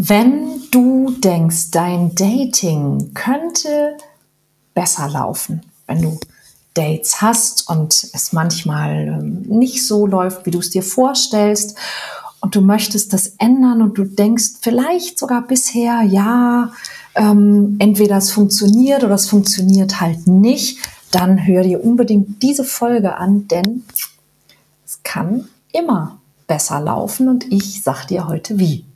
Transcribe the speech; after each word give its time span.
Wenn 0.00 0.62
du 0.70 1.10
denkst, 1.10 1.72
dein 1.72 2.14
Dating 2.14 3.14
könnte 3.14 3.96
besser 4.72 5.08
laufen, 5.08 5.62
wenn 5.88 6.02
du 6.02 6.20
Dates 6.74 7.20
hast 7.20 7.68
und 7.68 8.08
es 8.12 8.32
manchmal 8.32 9.08
ähm, 9.08 9.42
nicht 9.48 9.84
so 9.84 10.06
läuft, 10.06 10.46
wie 10.46 10.52
du 10.52 10.60
es 10.60 10.70
dir 10.70 10.84
vorstellst 10.84 11.76
und 12.40 12.54
du 12.54 12.60
möchtest 12.60 13.12
das 13.12 13.34
ändern 13.38 13.82
und 13.82 13.98
du 13.98 14.04
denkst 14.04 14.58
vielleicht 14.60 15.18
sogar 15.18 15.44
bisher, 15.44 16.02
ja, 16.02 16.70
ähm, 17.16 17.74
entweder 17.80 18.18
es 18.18 18.30
funktioniert 18.30 19.02
oder 19.02 19.16
es 19.16 19.28
funktioniert 19.28 20.00
halt 20.00 20.28
nicht, 20.28 20.78
dann 21.10 21.44
hör 21.44 21.64
dir 21.64 21.82
unbedingt 21.84 22.40
diese 22.40 22.62
Folge 22.62 23.16
an, 23.16 23.48
denn 23.48 23.82
es 24.86 25.00
kann 25.02 25.48
immer 25.72 26.20
besser 26.46 26.78
laufen 26.78 27.28
und 27.28 27.50
ich 27.52 27.82
sag 27.82 28.04
dir 28.04 28.28
heute 28.28 28.60
wie. 28.60 28.87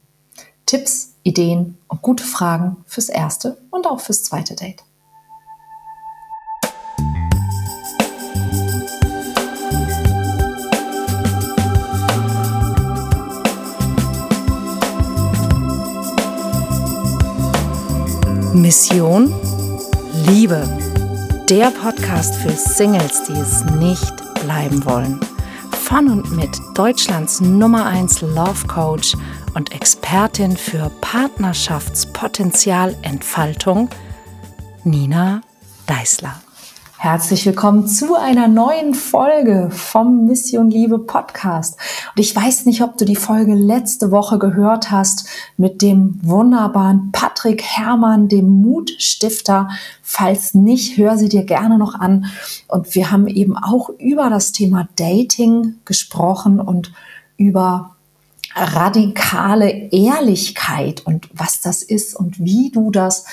Tipps, 0.72 1.16
Ideen 1.22 1.76
und 1.88 2.00
gute 2.00 2.24
Fragen 2.24 2.78
fürs 2.86 3.10
erste 3.10 3.58
und 3.68 3.86
auch 3.86 4.00
fürs 4.00 4.24
zweite 4.24 4.56
Date. 4.56 4.82
Mission 18.54 19.34
Liebe. 20.26 20.66
Der 21.50 21.70
Podcast 21.70 22.34
für 22.36 22.52
Singles, 22.52 23.24
die 23.24 23.34
es 23.34 23.62
nicht 23.78 24.14
bleiben 24.40 24.82
wollen. 24.86 25.20
Von 25.92 26.08
und 26.08 26.32
mit 26.32 26.58
Deutschlands 26.72 27.42
Nummer 27.42 27.84
1 27.84 28.22
Love 28.22 28.66
Coach 28.66 29.14
und 29.52 29.74
Expertin 29.74 30.56
für 30.56 30.90
Partnerschaftspotenzialentfaltung, 31.02 33.90
Nina 34.84 35.42
Deißler. 35.86 36.40
Herzlich 37.02 37.44
willkommen 37.46 37.88
zu 37.88 38.14
einer 38.14 38.46
neuen 38.46 38.94
Folge 38.94 39.70
vom 39.72 40.24
Mission 40.24 40.70
Liebe 40.70 41.00
Podcast. 41.00 41.76
Und 42.14 42.20
ich 42.20 42.36
weiß 42.36 42.64
nicht, 42.64 42.80
ob 42.80 42.96
du 42.96 43.04
die 43.04 43.16
Folge 43.16 43.54
letzte 43.54 44.12
Woche 44.12 44.38
gehört 44.38 44.92
hast 44.92 45.26
mit 45.56 45.82
dem 45.82 46.20
wunderbaren 46.22 47.10
Patrick 47.10 47.60
Herrmann, 47.60 48.28
dem 48.28 48.48
Mutstifter. 48.48 49.68
Falls 50.00 50.54
nicht, 50.54 50.96
hör 50.96 51.18
sie 51.18 51.28
dir 51.28 51.42
gerne 51.42 51.76
noch 51.76 51.96
an. 51.96 52.26
Und 52.68 52.94
wir 52.94 53.10
haben 53.10 53.26
eben 53.26 53.56
auch 53.56 53.88
über 53.98 54.30
das 54.30 54.52
Thema 54.52 54.88
Dating 54.94 55.80
gesprochen 55.84 56.60
und 56.60 56.92
über 57.36 57.96
radikale 58.54 59.90
Ehrlichkeit 59.90 61.04
und 61.04 61.28
was 61.32 61.60
das 61.60 61.82
ist 61.82 62.14
und 62.14 62.38
wie 62.38 62.70
du 62.70 62.92
das 62.92 63.24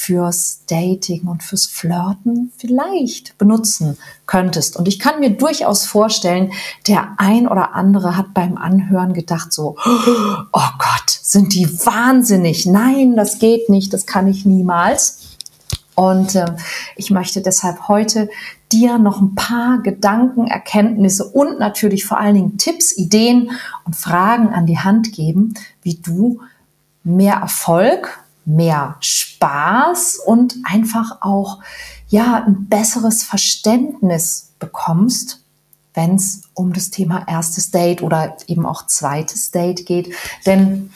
fürs 0.00 0.62
Dating 0.66 1.26
und 1.28 1.42
fürs 1.42 1.66
Flirten 1.66 2.52
vielleicht 2.56 3.36
benutzen 3.36 3.98
könntest. 4.24 4.76
Und 4.76 4.88
ich 4.88 4.98
kann 4.98 5.20
mir 5.20 5.30
durchaus 5.30 5.84
vorstellen, 5.84 6.52
der 6.88 7.16
ein 7.18 7.46
oder 7.46 7.74
andere 7.74 8.16
hat 8.16 8.32
beim 8.32 8.56
Anhören 8.56 9.12
gedacht 9.12 9.52
so, 9.52 9.76
oh 9.84 10.68
Gott, 10.78 11.10
sind 11.22 11.54
die 11.54 11.68
wahnsinnig. 11.84 12.64
Nein, 12.64 13.14
das 13.14 13.38
geht 13.38 13.68
nicht, 13.68 13.92
das 13.92 14.06
kann 14.06 14.26
ich 14.26 14.46
niemals. 14.46 15.36
Und 15.94 16.34
äh, 16.34 16.46
ich 16.96 17.10
möchte 17.10 17.42
deshalb 17.42 17.88
heute 17.88 18.30
dir 18.72 18.96
noch 18.96 19.20
ein 19.20 19.34
paar 19.34 19.82
Gedanken, 19.82 20.46
Erkenntnisse 20.46 21.24
und 21.24 21.58
natürlich 21.58 22.06
vor 22.06 22.18
allen 22.18 22.36
Dingen 22.36 22.56
Tipps, 22.56 22.96
Ideen 22.96 23.50
und 23.84 23.96
Fragen 23.96 24.48
an 24.48 24.64
die 24.64 24.78
Hand 24.78 25.12
geben, 25.12 25.52
wie 25.82 25.96
du 25.96 26.40
mehr 27.04 27.34
Erfolg, 27.34 28.18
mehr 28.54 28.96
Spaß 29.00 30.20
und 30.24 30.56
einfach 30.64 31.18
auch 31.20 31.60
ja 32.08 32.44
ein 32.46 32.66
besseres 32.68 33.22
Verständnis 33.22 34.52
bekommst, 34.58 35.44
wenn 35.94 36.16
es 36.16 36.42
um 36.54 36.72
das 36.72 36.90
Thema 36.90 37.24
erstes 37.26 37.70
Date 37.70 38.02
oder 38.02 38.36
eben 38.46 38.66
auch 38.66 38.86
zweites 38.86 39.50
Date 39.50 39.86
geht. 39.86 40.14
Denn 40.46 40.90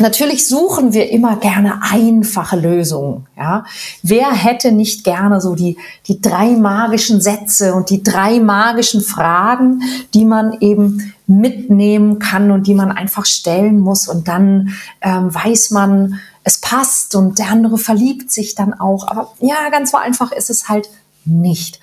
Natürlich 0.00 0.46
suchen 0.46 0.92
wir 0.92 1.10
immer 1.10 1.36
gerne 1.36 1.80
einfache 1.82 2.56
Lösungen. 2.56 3.26
Ja? 3.36 3.64
Wer 4.04 4.30
hätte 4.30 4.70
nicht 4.70 5.02
gerne 5.02 5.40
so 5.40 5.56
die, 5.56 5.76
die 6.06 6.20
drei 6.20 6.50
magischen 6.50 7.20
Sätze 7.20 7.74
und 7.74 7.90
die 7.90 8.04
drei 8.04 8.38
magischen 8.38 9.00
Fragen, 9.00 9.82
die 10.14 10.24
man 10.24 10.56
eben 10.60 11.12
mitnehmen 11.26 12.20
kann 12.20 12.52
und 12.52 12.68
die 12.68 12.74
man 12.74 12.92
einfach 12.92 13.26
stellen 13.26 13.80
muss 13.80 14.06
und 14.06 14.28
dann 14.28 14.70
ähm, 15.02 15.34
weiß 15.34 15.72
man, 15.72 16.20
es 16.48 16.62
passt 16.62 17.14
und 17.14 17.38
der 17.38 17.50
andere 17.50 17.76
verliebt 17.76 18.32
sich 18.32 18.54
dann 18.54 18.72
auch. 18.72 19.06
Aber 19.08 19.34
ja, 19.40 19.68
ganz 19.70 19.90
so 19.90 19.98
einfach 19.98 20.32
ist 20.32 20.48
es 20.48 20.68
halt 20.68 20.88
nicht. 21.26 21.78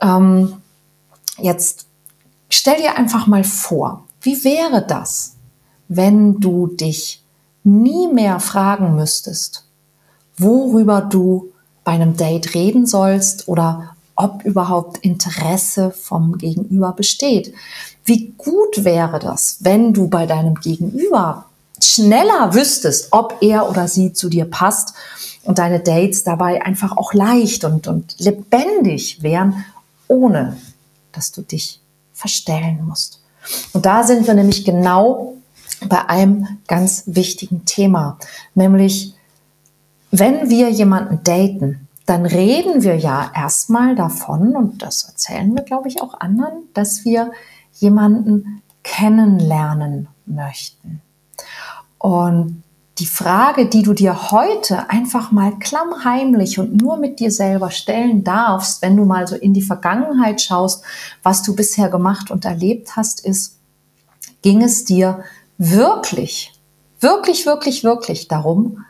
Ähm, 0.00 0.62
jetzt 1.36 1.86
stell 2.48 2.80
dir 2.80 2.96
einfach 2.96 3.26
mal 3.26 3.42
vor, 3.42 4.04
wie 4.20 4.44
wäre 4.44 4.86
das, 4.86 5.34
wenn 5.88 6.38
du 6.38 6.68
dich 6.68 7.24
nie 7.64 8.06
mehr 8.06 8.38
fragen 8.38 8.94
müsstest, 8.94 9.64
worüber 10.36 11.00
du 11.00 11.50
bei 11.82 11.92
einem 11.92 12.16
Date 12.16 12.54
reden 12.54 12.86
sollst 12.86 13.48
oder 13.48 13.96
ob 14.14 14.44
überhaupt 14.44 14.98
Interesse 14.98 15.90
vom 15.90 16.38
Gegenüber 16.38 16.92
besteht. 16.92 17.52
Wie 18.04 18.32
gut 18.38 18.84
wäre 18.84 19.18
das, 19.18 19.56
wenn 19.60 19.92
du 19.92 20.06
bei 20.08 20.26
deinem 20.26 20.54
Gegenüber 20.54 21.46
schneller 21.80 22.54
wüsstest, 22.54 23.08
ob 23.12 23.38
er 23.40 23.68
oder 23.68 23.88
sie 23.88 24.12
zu 24.12 24.28
dir 24.28 24.44
passt 24.44 24.94
und 25.44 25.58
deine 25.58 25.80
Dates 25.80 26.24
dabei 26.24 26.62
einfach 26.62 26.96
auch 26.96 27.14
leicht 27.14 27.64
und, 27.64 27.86
und 27.86 28.16
lebendig 28.18 29.22
wären, 29.22 29.64
ohne 30.06 30.56
dass 31.12 31.32
du 31.32 31.42
dich 31.42 31.80
verstellen 32.12 32.84
musst. 32.86 33.22
Und 33.72 33.86
da 33.86 34.04
sind 34.04 34.26
wir 34.26 34.34
nämlich 34.34 34.64
genau 34.64 35.34
bei 35.88 36.08
einem 36.08 36.46
ganz 36.66 37.04
wichtigen 37.06 37.64
Thema, 37.64 38.18
nämlich 38.54 39.14
wenn 40.10 40.48
wir 40.48 40.70
jemanden 40.70 41.22
daten, 41.22 41.88
dann 42.06 42.24
reden 42.24 42.82
wir 42.82 42.96
ja 42.96 43.30
erstmal 43.34 43.94
davon, 43.94 44.56
und 44.56 44.82
das 44.82 45.04
erzählen 45.04 45.54
wir, 45.54 45.62
glaube 45.62 45.88
ich, 45.88 46.00
auch 46.00 46.18
anderen, 46.20 46.62
dass 46.72 47.04
wir 47.04 47.32
jemanden 47.74 48.62
kennenlernen 48.82 50.08
möchten. 50.24 51.02
Und 51.98 52.62
die 52.98 53.06
Frage, 53.06 53.66
die 53.66 53.82
du 53.82 53.92
dir 53.92 54.30
heute 54.30 54.90
einfach 54.90 55.30
mal 55.30 55.56
klammheimlich 55.58 56.58
und 56.58 56.80
nur 56.80 56.96
mit 56.96 57.20
dir 57.20 57.30
selber 57.30 57.70
stellen 57.70 58.24
darfst, 58.24 58.82
wenn 58.82 58.96
du 58.96 59.04
mal 59.04 59.26
so 59.26 59.36
in 59.36 59.54
die 59.54 59.62
Vergangenheit 59.62 60.40
schaust, 60.40 60.82
was 61.22 61.42
du 61.42 61.54
bisher 61.54 61.88
gemacht 61.90 62.30
und 62.30 62.44
erlebt 62.44 62.96
hast, 62.96 63.24
ist, 63.24 63.58
ging 64.42 64.62
es 64.62 64.84
dir 64.84 65.22
wirklich, 65.58 66.52
wirklich, 67.00 67.46
wirklich, 67.46 67.84
wirklich 67.84 68.26
darum, 68.26 68.84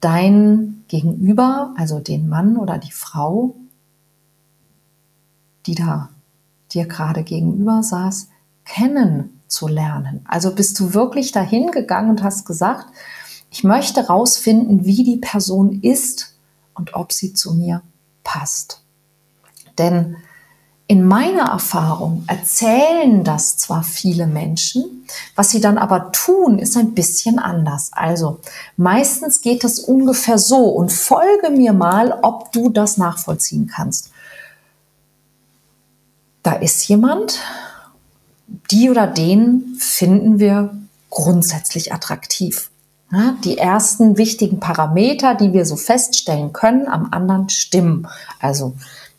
dein 0.00 0.84
Gegenüber, 0.88 1.74
also 1.76 2.00
den 2.00 2.28
Mann 2.28 2.56
oder 2.56 2.78
die 2.78 2.92
Frau, 2.92 3.54
die 5.66 5.74
da 5.74 6.08
dir 6.72 6.86
gerade 6.86 7.22
gegenüber 7.22 7.82
saß, 7.82 8.28
kennenzulernen. 9.50 10.24
Also 10.28 10.54
bist 10.54 10.78
du 10.78 10.94
wirklich 10.94 11.32
dahin 11.32 11.70
gegangen 11.70 12.10
und 12.10 12.22
hast 12.22 12.46
gesagt, 12.46 12.86
ich 13.50 13.64
möchte 13.64 14.06
rausfinden, 14.06 14.84
wie 14.84 15.02
die 15.02 15.16
Person 15.16 15.80
ist 15.82 16.36
und 16.74 16.94
ob 16.94 17.12
sie 17.12 17.34
zu 17.34 17.54
mir 17.54 17.82
passt. 18.22 18.82
Denn 19.78 20.16
in 20.86 21.04
meiner 21.04 21.50
Erfahrung 21.50 22.24
erzählen 22.26 23.22
das 23.24 23.56
zwar 23.56 23.82
viele 23.82 24.26
Menschen, 24.26 25.06
was 25.36 25.50
sie 25.50 25.60
dann 25.60 25.78
aber 25.78 26.12
tun, 26.12 26.58
ist 26.58 26.76
ein 26.76 26.94
bisschen 26.94 27.38
anders. 27.38 27.90
Also 27.92 28.40
meistens 28.76 29.40
geht 29.40 29.64
es 29.64 29.80
ungefähr 29.80 30.38
so 30.38 30.64
und 30.66 30.92
folge 30.92 31.50
mir 31.50 31.72
mal, 31.72 32.18
ob 32.22 32.52
du 32.52 32.70
das 32.70 32.98
nachvollziehen 32.98 33.68
kannst. 33.72 34.10
Da 36.42 36.54
ist 36.54 36.88
jemand, 36.88 37.40
die 38.70 38.90
oder 38.90 39.06
den 39.06 39.76
finden 39.78 40.38
wir 40.38 40.76
grundsätzlich 41.08 41.92
attraktiv. 41.92 42.70
Die 43.44 43.58
ersten 43.58 44.16
wichtigen 44.18 44.60
Parameter, 44.60 45.34
die 45.34 45.52
wir 45.52 45.66
so 45.66 45.74
feststellen 45.74 46.52
können, 46.52 46.86
am 46.86 47.08
anderen 47.10 47.48
stimmen. 47.48 48.06
Also 48.38 48.74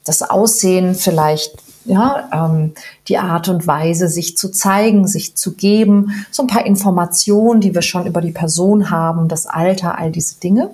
das 0.06 0.22
Aussehen 0.22 0.96
vielleicht, 0.96 1.58
ja, 1.84 2.30
ähm, 2.32 2.74
die 3.10 3.18
Art 3.18 3.50
und 3.50 3.68
Weise, 3.68 4.08
sich 4.08 4.38
zu 4.38 4.50
zeigen, 4.50 5.08
sich 5.08 5.36
zu 5.36 5.56
geben, 5.56 6.26
so 6.32 6.44
ein 6.44 6.48
paar 6.48 6.66
Informationen, 6.66 7.60
die 7.60 7.76
wir 7.76 7.82
schon 7.82 8.06
über 8.08 8.22
die 8.22 8.32
Person 8.32 8.90
haben, 8.90 9.28
das 9.28 9.46
Alter, 9.46 9.98
all 9.98 10.12
diese 10.12 10.40
Dinge. 10.40 10.72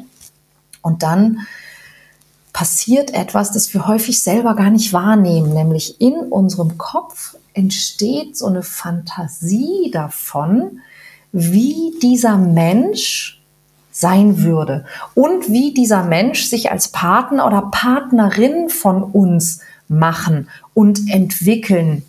Und 0.84 1.02
dann 1.02 1.40
passiert 2.58 3.14
etwas, 3.14 3.52
das 3.52 3.72
wir 3.76 3.86
häufig 3.86 4.20
selber 4.20 4.56
gar 4.56 4.72
nicht 4.72 4.92
wahrnehmen, 4.92 5.54
nämlich 5.54 6.02
in 6.02 6.16
unserem 6.16 6.80
Kopf 6.80 7.36
entsteht 7.54 8.36
so 8.36 8.48
eine 8.48 8.64
Fantasie 8.64 9.92
davon, 9.94 10.80
wie 11.32 11.94
dieser 12.02 12.36
Mensch 12.36 13.44
sein 13.92 14.42
würde 14.42 14.86
und 15.14 15.50
wie 15.50 15.72
dieser 15.72 16.04
Mensch 16.04 16.46
sich 16.46 16.72
als 16.72 16.88
Partner 16.88 17.46
oder 17.46 17.70
Partnerin 17.72 18.70
von 18.70 19.04
uns 19.04 19.60
machen 19.88 20.50
und 20.74 21.12
entwickeln 21.12 22.02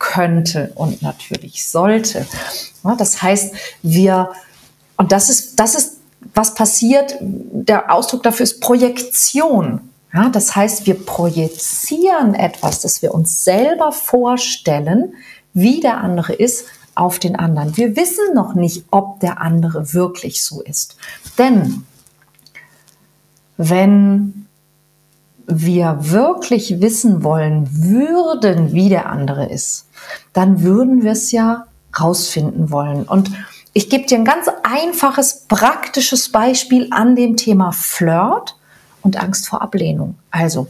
könnte 0.00 0.72
und 0.74 1.00
natürlich 1.00 1.64
sollte. 1.64 2.26
das 2.98 3.22
heißt, 3.22 3.54
wir, 3.84 4.32
und 4.96 5.12
das 5.12 5.30
ist, 5.30 5.60
das 5.60 5.76
ist, 5.76 5.95
was 6.36 6.54
passiert, 6.54 7.16
der 7.20 7.90
Ausdruck 7.90 8.22
dafür 8.22 8.44
ist 8.44 8.60
Projektion. 8.60 9.80
Ja, 10.12 10.28
das 10.28 10.54
heißt, 10.54 10.86
wir 10.86 10.94
projizieren 10.94 12.34
etwas, 12.34 12.80
das 12.80 13.02
wir 13.02 13.14
uns 13.14 13.42
selber 13.42 13.90
vorstellen, 13.90 15.14
wie 15.54 15.80
der 15.80 15.98
andere 15.98 16.34
ist, 16.34 16.66
auf 16.94 17.18
den 17.18 17.36
anderen. 17.36 17.76
Wir 17.76 17.96
wissen 17.96 18.34
noch 18.34 18.54
nicht, 18.54 18.84
ob 18.90 19.20
der 19.20 19.40
andere 19.40 19.92
wirklich 19.92 20.42
so 20.42 20.62
ist. 20.62 20.96
Denn 21.38 21.84
wenn 23.56 24.46
wir 25.46 25.98
wirklich 26.00 26.80
wissen 26.80 27.22
wollen 27.22 27.68
würden, 27.70 28.72
wie 28.72 28.88
der 28.88 29.10
andere 29.10 29.46
ist, 29.46 29.86
dann 30.32 30.62
würden 30.62 31.02
wir 31.02 31.12
es 31.12 31.32
ja 31.32 31.66
rausfinden 31.98 32.70
wollen. 32.70 33.04
Und 33.04 33.30
ich 33.76 33.90
gebe 33.90 34.06
dir 34.06 34.16
ein 34.16 34.24
ganz 34.24 34.46
einfaches, 34.62 35.44
praktisches 35.48 36.32
Beispiel 36.32 36.88
an 36.92 37.14
dem 37.14 37.36
Thema 37.36 37.72
Flirt 37.72 38.56
und 39.02 39.18
Angst 39.18 39.48
vor 39.48 39.60
Ablehnung. 39.60 40.14
Also, 40.30 40.66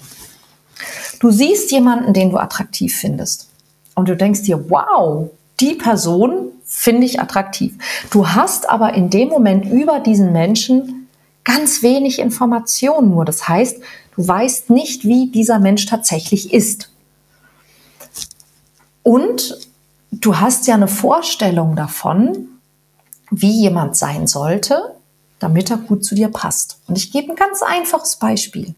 du 1.20 1.30
siehst 1.30 1.70
jemanden, 1.70 2.14
den 2.14 2.30
du 2.30 2.36
attraktiv 2.36 2.96
findest 2.96 3.48
und 3.94 4.08
du 4.08 4.16
denkst 4.16 4.42
dir, 4.42 4.68
wow, 4.68 5.30
die 5.60 5.74
Person 5.74 6.50
finde 6.64 7.06
ich 7.06 7.20
attraktiv. 7.20 7.74
Du 8.10 8.28
hast 8.30 8.68
aber 8.68 8.94
in 8.94 9.08
dem 9.08 9.28
Moment 9.28 9.66
über 9.66 10.00
diesen 10.00 10.32
Menschen 10.32 11.06
ganz 11.44 11.84
wenig 11.84 12.18
Informationen 12.18 13.10
nur. 13.10 13.24
Das 13.24 13.46
heißt, 13.46 13.76
du 14.16 14.26
weißt 14.26 14.70
nicht, 14.70 15.04
wie 15.04 15.30
dieser 15.30 15.60
Mensch 15.60 15.86
tatsächlich 15.86 16.52
ist. 16.52 16.90
Und 19.04 19.68
du 20.10 20.40
hast 20.40 20.66
ja 20.66 20.74
eine 20.74 20.88
Vorstellung 20.88 21.76
davon, 21.76 22.48
wie 23.30 23.60
jemand 23.60 23.96
sein 23.96 24.26
sollte, 24.26 24.96
damit 25.38 25.70
er 25.70 25.76
gut 25.76 26.04
zu 26.04 26.14
dir 26.14 26.28
passt. 26.28 26.80
Und 26.86 26.96
ich 26.96 27.12
gebe 27.12 27.30
ein 27.30 27.36
ganz 27.36 27.62
einfaches 27.62 28.16
Beispiel. 28.16 28.74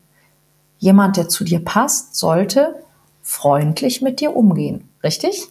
Jemand, 0.79 1.17
der 1.17 1.29
zu 1.29 1.45
dir 1.45 1.65
passt, 1.65 2.17
sollte 2.17 2.83
freundlich 3.23 4.01
mit 4.01 4.21
dir 4.21 4.35
umgehen. 4.35 4.89
Richtig? 5.03 5.49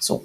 So. 0.00 0.24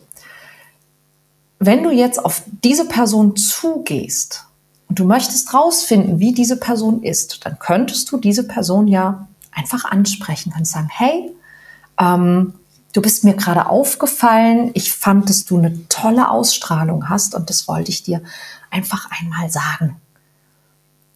Wenn 1.60 1.84
du 1.84 1.92
jetzt 1.92 2.24
auf 2.24 2.44
diese 2.64 2.88
Person 2.88 3.36
zugehst 3.36 4.46
und 4.90 5.00
du 5.00 5.06
möchtest 5.06 5.54
rausfinden, 5.54 6.20
wie 6.20 6.34
diese 6.34 6.58
Person 6.58 7.04
ist, 7.04 7.46
dann 7.46 7.60
könntest 7.60 8.12
du 8.12 8.18
diese 8.18 8.48
Person 8.48 8.88
ja 8.88 9.28
einfach 9.52 9.86
ansprechen, 9.86 10.54
und 10.58 10.68
sagen, 10.68 10.90
hey, 10.92 11.32
ähm, 12.00 12.54
du 12.94 13.02
bist 13.02 13.24
mir 13.24 13.34
gerade 13.36 13.68
aufgefallen, 13.68 14.72
ich 14.74 14.94
fand, 14.94 15.30
dass 15.30 15.46
du 15.46 15.58
eine 15.58 15.88
tolle 15.90 16.30
Ausstrahlung 16.30 17.10
hast 17.10 17.36
und 17.36 17.50
das 17.50 17.68
wollte 17.68 17.90
ich 17.90 18.04
dir 18.04 18.22
einfach 18.72 19.10
einmal 19.20 19.50
sagen. 19.50 19.98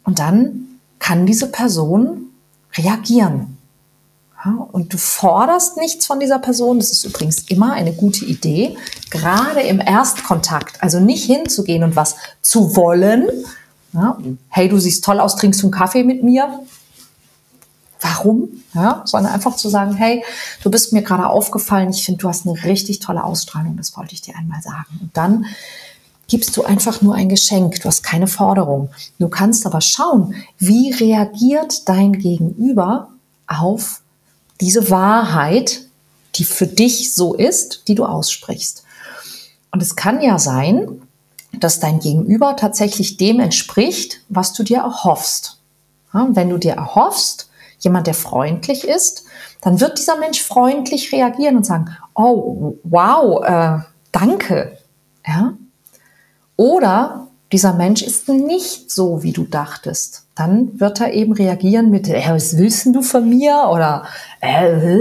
Und 0.04 0.18
dann 0.18 0.80
kann 0.98 1.24
diese 1.26 1.50
Person 1.50 2.26
reagieren. 2.76 3.56
Und 4.72 4.92
du 4.92 4.98
forderst 4.98 5.76
nichts 5.76 6.06
von 6.06 6.20
dieser 6.20 6.38
Person. 6.38 6.78
Das 6.78 6.92
ist 6.92 7.04
übrigens 7.04 7.40
immer 7.48 7.72
eine 7.72 7.92
gute 7.92 8.24
Idee, 8.24 8.76
gerade 9.10 9.60
im 9.60 9.80
Erstkontakt. 9.80 10.80
Also 10.82 11.00
nicht 11.00 11.24
hinzugehen 11.24 11.82
und 11.82 11.96
was 11.96 12.16
zu 12.40 12.76
wollen. 12.76 13.26
Hey, 14.48 14.68
du 14.68 14.78
siehst 14.78 15.04
toll 15.04 15.18
aus, 15.18 15.36
trinkst 15.36 15.60
du 15.62 15.66
einen 15.66 15.72
Kaffee 15.72 16.04
mit 16.04 16.22
mir? 16.22 16.60
Warum? 18.00 18.48
Ja, 18.74 19.02
sondern 19.04 19.32
einfach 19.32 19.56
zu 19.56 19.68
sagen, 19.68 19.94
hey, 19.94 20.24
du 20.62 20.70
bist 20.70 20.92
mir 20.92 21.02
gerade 21.02 21.28
aufgefallen, 21.28 21.90
ich 21.90 22.04
finde, 22.04 22.20
du 22.20 22.28
hast 22.28 22.46
eine 22.46 22.62
richtig 22.64 23.00
tolle 23.00 23.24
Ausstrahlung, 23.24 23.76
das 23.76 23.96
wollte 23.96 24.14
ich 24.14 24.22
dir 24.22 24.36
einmal 24.36 24.62
sagen. 24.62 24.98
Und 25.00 25.16
dann 25.16 25.46
gibst 26.28 26.56
du 26.56 26.64
einfach 26.64 27.00
nur 27.02 27.14
ein 27.14 27.28
Geschenk, 27.28 27.80
du 27.80 27.86
hast 27.86 28.02
keine 28.02 28.26
Forderung. 28.26 28.90
Du 29.18 29.28
kannst 29.28 29.66
aber 29.66 29.80
schauen, 29.80 30.34
wie 30.58 30.92
reagiert 30.92 31.88
dein 31.88 32.12
Gegenüber 32.12 33.08
auf 33.46 34.02
diese 34.60 34.90
Wahrheit, 34.90 35.82
die 36.34 36.44
für 36.44 36.66
dich 36.66 37.14
so 37.14 37.34
ist, 37.34 37.88
die 37.88 37.94
du 37.94 38.04
aussprichst. 38.04 38.84
Und 39.70 39.82
es 39.82 39.96
kann 39.96 40.20
ja 40.20 40.38
sein, 40.38 41.02
dass 41.58 41.80
dein 41.80 41.98
Gegenüber 41.98 42.56
tatsächlich 42.56 43.16
dem 43.16 43.40
entspricht, 43.40 44.20
was 44.28 44.52
du 44.52 44.62
dir 44.62 44.78
erhoffst. 44.78 45.58
Ja, 46.12 46.28
wenn 46.30 46.50
du 46.50 46.58
dir 46.58 46.74
erhoffst, 46.74 47.47
jemand, 47.78 48.06
der 48.06 48.14
freundlich 48.14 48.86
ist, 48.86 49.24
dann 49.60 49.80
wird 49.80 49.98
dieser 49.98 50.16
Mensch 50.16 50.42
freundlich 50.42 51.12
reagieren 51.12 51.56
und 51.56 51.66
sagen, 51.66 51.96
oh, 52.14 52.76
wow, 52.84 53.44
äh, 53.44 53.78
danke. 54.12 54.78
Ja? 55.26 55.54
Oder 56.56 57.26
dieser 57.52 57.72
Mensch 57.72 58.02
ist 58.02 58.28
nicht 58.28 58.90
so, 58.90 59.22
wie 59.22 59.32
du 59.32 59.44
dachtest. 59.44 60.24
Dann 60.34 60.78
wird 60.80 61.00
er 61.00 61.14
eben 61.14 61.32
reagieren 61.32 61.88
mit, 61.90 62.06
äh, 62.08 62.22
was 62.28 62.58
willst 62.58 62.86
du 62.86 63.02
von 63.02 63.28
mir? 63.28 63.68
Oder, 63.70 64.06
äh, 64.40 64.98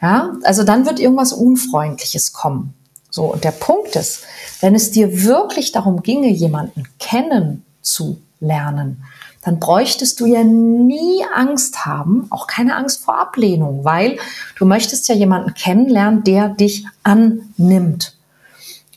ja, 0.00 0.32
also 0.42 0.64
dann 0.64 0.86
wird 0.86 0.98
irgendwas 1.00 1.32
Unfreundliches 1.32 2.32
kommen. 2.32 2.74
So, 3.10 3.32
und 3.32 3.44
der 3.44 3.52
Punkt 3.52 3.96
ist, 3.96 4.22
wenn 4.60 4.74
es 4.74 4.90
dir 4.90 5.24
wirklich 5.24 5.72
darum 5.72 6.02
ginge, 6.02 6.28
jemanden 6.28 6.84
kennenzulernen, 6.98 9.04
dann 9.42 9.58
bräuchtest 9.58 10.20
du 10.20 10.26
ja 10.26 10.44
nie 10.44 11.24
Angst 11.34 11.84
haben, 11.84 12.26
auch 12.30 12.46
keine 12.46 12.76
Angst 12.76 13.04
vor 13.04 13.18
Ablehnung, 13.18 13.84
weil 13.84 14.18
du 14.56 14.64
möchtest 14.64 15.08
ja 15.08 15.14
jemanden 15.14 15.52
kennenlernen, 15.54 16.24
der 16.24 16.48
dich 16.48 16.86
annimmt. 17.02 18.16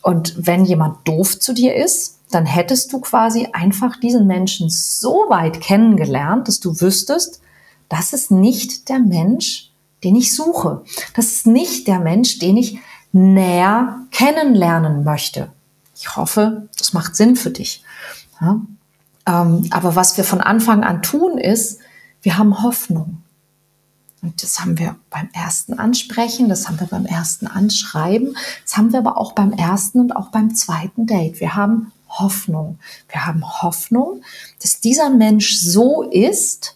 Und 0.01 0.35
wenn 0.37 0.65
jemand 0.65 1.07
doof 1.07 1.39
zu 1.39 1.53
dir 1.53 1.75
ist, 1.75 2.19
dann 2.29 2.45
hättest 2.45 2.93
du 2.93 2.99
quasi 2.99 3.47
einfach 3.53 3.99
diesen 3.99 4.27
Menschen 4.27 4.69
so 4.69 5.25
weit 5.29 5.61
kennengelernt, 5.61 6.47
dass 6.47 6.59
du 6.59 6.79
wüsstest, 6.79 7.41
das 7.89 8.13
ist 8.13 8.29
nicht 8.29 8.89
der 8.89 8.99
Mensch, 8.99 9.71
den 10.03 10.15
ich 10.15 10.35
suche. 10.35 10.83
Das 11.15 11.27
ist 11.27 11.47
nicht 11.47 11.87
der 11.87 11.99
Mensch, 11.99 12.39
den 12.39 12.57
ich 12.57 12.79
näher 13.11 14.01
kennenlernen 14.11 15.03
möchte. 15.03 15.51
Ich 15.95 16.15
hoffe, 16.15 16.67
das 16.77 16.93
macht 16.93 17.15
Sinn 17.15 17.35
für 17.35 17.51
dich. 17.51 17.83
Ja? 18.41 18.59
Ähm, 19.27 19.67
aber 19.71 19.95
was 19.95 20.17
wir 20.17 20.23
von 20.23 20.41
Anfang 20.41 20.83
an 20.83 21.01
tun, 21.01 21.37
ist, 21.37 21.79
wir 22.21 22.37
haben 22.37 22.63
Hoffnung. 22.63 23.21
Und 24.21 24.41
das 24.41 24.59
haben 24.59 24.79
wir 24.79 24.95
beim 25.11 25.29
ersten 25.33 25.77
Ansprechen, 25.77 26.49
das 26.49 26.67
haben 26.67 26.79
wir 26.79 26.87
beim 26.87 27.05
ersten 27.05 27.45
Anschreiben, 27.45 28.35
das 28.63 28.75
haben 28.75 28.91
wir 28.91 28.99
aber 28.99 29.17
auch 29.17 29.33
beim 29.33 29.51
ersten 29.51 29.99
und 29.99 30.15
auch 30.15 30.29
beim 30.29 30.55
zweiten 30.55 31.05
Date. 31.05 31.39
Wir 31.39 31.55
haben 31.55 31.91
Hoffnung. 32.09 32.79
Wir 33.09 33.25
haben 33.25 33.43
Hoffnung, 33.61 34.21
dass 34.61 34.79
dieser 34.79 35.09
Mensch 35.09 35.59
so 35.59 36.03
ist, 36.03 36.75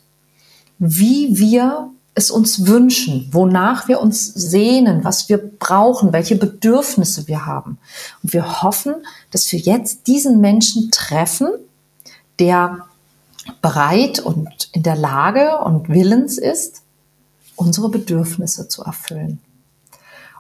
wie 0.77 1.38
wir 1.38 1.89
es 2.15 2.32
uns 2.32 2.68
wünschen, 2.68 3.29
wonach 3.32 3.88
wir 3.88 4.01
uns 4.01 4.25
sehnen, 4.25 5.03
was 5.03 5.29
wir 5.29 5.38
brauchen, 5.38 6.12
welche 6.12 6.36
Bedürfnisse 6.36 7.27
wir 7.27 7.46
haben. 7.46 7.77
Und 8.22 8.34
wir 8.34 8.62
hoffen, 8.62 8.96
dass 9.32 9.51
wir 9.51 9.60
jetzt 9.60 10.08
diesen 10.08 10.41
Menschen 10.41 10.91
treffen, 10.91 11.50
der 12.39 12.86
bereit 13.62 14.19
und 14.19 14.69
in 14.74 14.84
der 14.84 14.96
Lage 14.96 15.60
und 15.60 15.89
willens 15.89 16.38
ist, 16.38 16.81
unsere 17.55 17.89
Bedürfnisse 17.89 18.67
zu 18.67 18.84
erfüllen. 18.84 19.39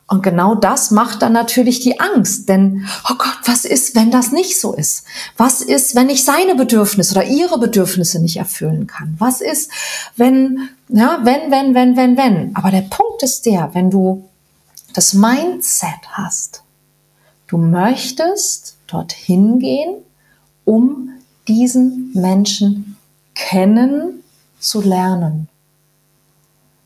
Und 0.09 0.23
genau 0.23 0.55
das 0.55 0.89
macht 0.89 1.21
dann 1.21 1.33
natürlich 1.33 1.81
die 1.81 1.99
Angst, 1.99 2.49
denn, 2.49 2.87
oh 3.07 3.13
Gott, 3.15 3.37
was 3.45 3.63
ist, 3.63 3.95
wenn 3.95 4.09
das 4.09 4.31
nicht 4.31 4.59
so 4.59 4.73
ist? 4.73 5.03
Was 5.37 5.61
ist, 5.61 5.93
wenn 5.93 6.09
ich 6.09 6.25
seine 6.25 6.55
Bedürfnisse 6.55 7.13
oder 7.13 7.25
ihre 7.25 7.59
Bedürfnisse 7.59 8.19
nicht 8.19 8.37
erfüllen 8.37 8.87
kann? 8.87 9.15
Was 9.19 9.39
ist, 9.39 9.69
wenn, 10.15 10.69
ja, 10.87 11.19
wenn, 11.23 11.51
wenn, 11.51 11.75
wenn, 11.75 11.95
wenn, 11.95 12.17
wenn? 12.17 12.55
Aber 12.55 12.71
der 12.71 12.81
Punkt 12.89 13.21
ist 13.21 13.45
der, 13.45 13.69
wenn 13.73 13.91
du 13.91 14.27
das 14.93 15.13
Mindset 15.13 16.01
hast, 16.13 16.63
du 17.45 17.57
möchtest 17.57 18.77
dorthin 18.87 19.59
gehen, 19.59 19.97
um 20.65 21.11
diesen 21.49 22.11
Menschen 22.13 22.95
kennen 23.35 24.23
zu 24.59 24.81
lernen, 24.81 25.49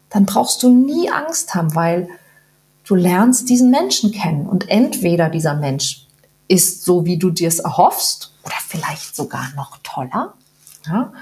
dann 0.09 0.25
brauchst 0.25 0.63
du 0.63 0.69
nie 0.69 1.09
Angst 1.09 1.53
haben, 1.53 1.75
weil 1.75 2.07
Du 2.85 2.95
lernst 2.95 3.49
diesen 3.49 3.71
Menschen 3.71 4.11
kennen 4.11 4.45
und 4.45 4.69
entweder 4.69 5.29
dieser 5.29 5.55
Mensch 5.55 6.05
ist 6.47 6.83
so, 6.83 7.05
wie 7.05 7.17
du 7.17 7.29
dir 7.29 7.47
es 7.47 7.59
erhoffst 7.59 8.33
oder 8.43 8.55
vielleicht 8.67 9.15
sogar 9.15 9.49
noch 9.55 9.77
toller. 9.83 10.33
Ja? 10.85 11.13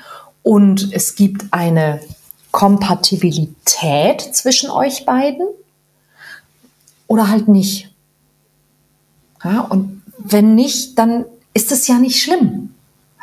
Und 0.42 0.92
es 0.92 1.16
gibt 1.16 1.46
eine 1.52 2.02
Kompatibilität 2.50 4.22
zwischen 4.22 4.72
euch 4.72 5.06
beiden 5.06 5.48
oder 7.06 7.30
halt 7.30 7.48
nicht. 7.48 7.94
Ja? 9.44 9.62
Und 9.62 10.02
wenn 10.18 10.56
nicht, 10.56 10.98
dann 10.98 11.26
ist 11.54 11.72
es 11.72 11.88
ja 11.88 12.00
nicht 12.00 12.22
schlimm. 12.22 12.74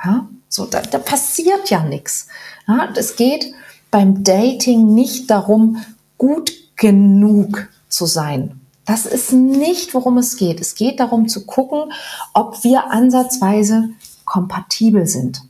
Ja, 0.04 0.28
so, 0.48 0.66
da, 0.66 0.80
da 0.82 0.98
passiert 0.98 1.70
ja 1.70 1.82
nichts. 1.82 2.28
Ja, 2.66 2.88
es 2.94 3.16
geht 3.16 3.52
beim 3.90 4.22
Dating 4.22 4.94
nicht 4.94 5.30
darum, 5.30 5.84
gut 6.16 6.52
genug 6.76 7.68
zu 7.88 8.06
sein. 8.06 8.60
Das 8.84 9.04
ist 9.04 9.32
nicht, 9.32 9.92
worum 9.92 10.16
es 10.18 10.36
geht. 10.36 10.60
Es 10.60 10.74
geht 10.74 11.00
darum 11.00 11.28
zu 11.28 11.44
gucken, 11.44 11.92
ob 12.32 12.64
wir 12.64 12.90
ansatzweise 12.90 13.90
kompatibel 14.24 15.06
sind. 15.06 15.42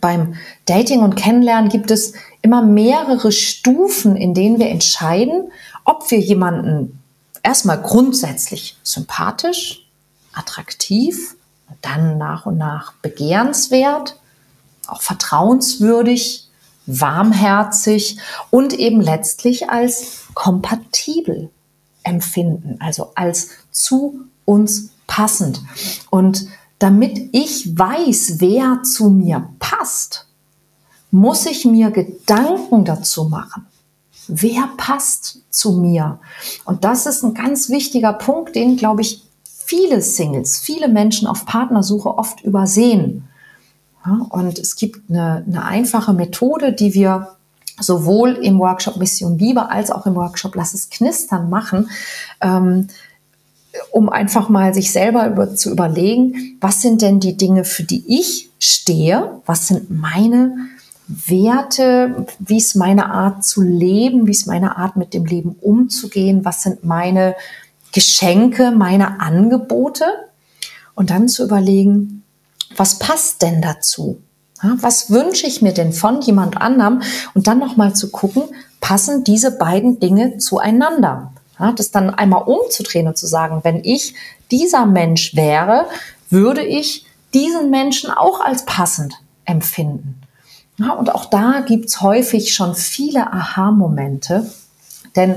Beim 0.00 0.34
Dating 0.66 1.00
und 1.00 1.16
Kennenlernen 1.16 1.70
gibt 1.70 1.90
es 1.90 2.12
immer 2.40 2.62
mehrere 2.62 3.32
Stufen, 3.32 4.16
in 4.16 4.34
denen 4.34 4.58
wir 4.58 4.68
entscheiden, 4.68 5.50
ob 5.84 6.10
wir 6.10 6.20
jemanden 6.20 7.00
erstmal 7.42 7.80
grundsätzlich 7.80 8.76
sympathisch, 8.82 9.88
attraktiv 10.32 11.36
dann 11.80 12.18
nach 12.18 12.46
und 12.46 12.58
nach 12.58 12.92
begehrenswert, 13.02 14.18
auch 14.86 15.02
vertrauenswürdig, 15.02 16.48
warmherzig 16.86 18.18
und 18.50 18.72
eben 18.72 19.00
letztlich 19.00 19.70
als 19.70 20.24
kompatibel 20.34 21.50
empfinden, 22.02 22.76
also 22.80 23.12
als 23.14 23.50
zu 23.70 24.20
uns 24.44 24.90
passend. 25.06 25.62
Und 26.10 26.46
damit 26.78 27.28
ich 27.32 27.78
weiß, 27.78 28.40
wer 28.40 28.82
zu 28.82 29.10
mir 29.10 29.48
passt, 29.60 30.26
muss 31.10 31.46
ich 31.46 31.64
mir 31.64 31.90
Gedanken 31.90 32.84
dazu 32.84 33.24
machen. 33.24 33.66
Wer 34.26 34.68
passt 34.76 35.42
zu 35.50 35.72
mir? 35.72 36.18
Und 36.64 36.84
das 36.84 37.06
ist 37.06 37.22
ein 37.22 37.34
ganz 37.34 37.68
wichtiger 37.68 38.12
Punkt, 38.12 38.56
den, 38.56 38.76
glaube 38.76 39.02
ich, 39.02 39.22
viele 39.64 40.02
Singles, 40.02 40.58
viele 40.58 40.88
Menschen 40.88 41.26
auf 41.26 41.46
Partnersuche 41.46 42.16
oft 42.16 42.42
übersehen. 42.42 43.28
Ja, 44.04 44.26
und 44.30 44.58
es 44.58 44.76
gibt 44.76 45.10
eine, 45.10 45.44
eine 45.46 45.64
einfache 45.64 46.12
Methode, 46.12 46.72
die 46.72 46.94
wir 46.94 47.36
sowohl 47.80 48.32
im 48.32 48.58
Workshop 48.58 48.96
Mission 48.96 49.38
Liebe 49.38 49.70
als 49.70 49.90
auch 49.90 50.06
im 50.06 50.14
Workshop 50.14 50.54
Lass 50.54 50.74
es 50.74 50.90
knistern 50.90 51.50
machen, 51.50 51.90
ähm, 52.40 52.88
um 53.90 54.08
einfach 54.08 54.48
mal 54.48 54.74
sich 54.74 54.92
selber 54.92 55.26
über, 55.28 55.54
zu 55.54 55.70
überlegen, 55.70 56.58
was 56.60 56.82
sind 56.82 57.00
denn 57.00 57.20
die 57.20 57.36
Dinge, 57.36 57.64
für 57.64 57.84
die 57.84 58.04
ich 58.06 58.50
stehe, 58.58 59.40
was 59.46 59.68
sind 59.68 59.90
meine 59.90 60.54
Werte, 61.08 62.26
wie 62.38 62.58
ist 62.58 62.76
meine 62.76 63.10
Art 63.10 63.44
zu 63.44 63.62
leben, 63.62 64.26
wie 64.26 64.30
ist 64.30 64.46
meine 64.46 64.76
Art 64.76 64.96
mit 64.96 65.14
dem 65.14 65.24
Leben 65.24 65.56
umzugehen, 65.60 66.44
was 66.44 66.62
sind 66.62 66.84
meine 66.84 67.34
Geschenke, 67.92 68.70
meine 68.70 69.20
Angebote 69.20 70.04
und 70.94 71.10
dann 71.10 71.28
zu 71.28 71.44
überlegen, 71.44 72.22
was 72.76 72.98
passt 72.98 73.42
denn 73.42 73.62
dazu? 73.62 74.20
was 74.80 75.10
wünsche 75.10 75.46
ich 75.46 75.60
mir 75.60 75.72
denn 75.72 75.92
von 75.92 76.20
jemand 76.20 76.56
anderem? 76.56 77.02
Und 77.34 77.48
dann 77.48 77.58
nochmal 77.58 77.94
zu 77.94 78.12
gucken, 78.12 78.44
passen 78.80 79.24
diese 79.24 79.58
beiden 79.58 79.98
Dinge 79.98 80.38
zueinander? 80.38 81.32
das 81.76 81.92
dann 81.92 82.10
einmal 82.10 82.42
umzudrehen 82.42 83.06
und 83.06 83.16
zu 83.16 83.26
sagen, 83.26 83.60
wenn 83.62 83.84
ich 83.84 84.14
dieser 84.50 84.84
Mensch 84.84 85.36
wäre, 85.36 85.86
würde 86.28 86.64
ich 86.64 87.06
diesen 87.34 87.70
Menschen 87.70 88.10
auch 88.10 88.40
als 88.40 88.64
passend 88.64 89.14
empfinden. 89.44 90.20
Und 90.78 91.14
auch 91.14 91.26
da 91.26 91.62
gibt's 91.64 92.00
häufig 92.00 92.52
schon 92.52 92.74
viele 92.74 93.32
Aha-Momente. 93.32 94.50
Denn 95.14 95.36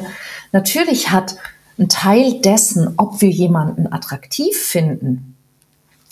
natürlich 0.51 1.11
hat 1.11 1.37
ein 1.77 1.89
Teil 1.89 2.39
dessen, 2.41 2.93
ob 2.97 3.21
wir 3.21 3.29
jemanden 3.29 3.91
attraktiv 3.91 4.57
finden, 4.57 5.35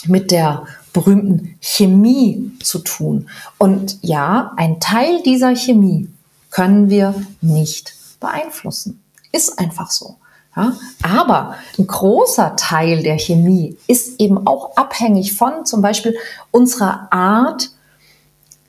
mit 0.06 0.32
der 0.32 0.66
berühmten 0.92 1.56
Chemie 1.62 2.52
zu 2.62 2.80
tun. 2.80 3.30
Und 3.58 3.98
ja, 4.02 4.52
ein 4.58 4.80
Teil 4.80 5.24
dieser 5.24 5.56
Chemie 5.56 6.10
können 6.52 6.90
wir 6.90 7.16
nicht 7.42 7.96
beeinflussen. 8.20 9.02
Ist 9.32 9.58
einfach 9.58 9.90
so. 9.90 10.18
Ja, 10.56 10.74
aber 11.02 11.56
ein 11.80 11.88
großer 11.88 12.56
Teil 12.56 13.02
der 13.02 13.18
Chemie 13.18 13.76
ist 13.88 14.20
eben 14.20 14.46
auch 14.46 14.78
abhängig 14.78 15.34
von 15.34 15.66
zum 15.66 15.82
Beispiel 15.82 16.16
unserer 16.52 17.08
Art, 17.12 17.72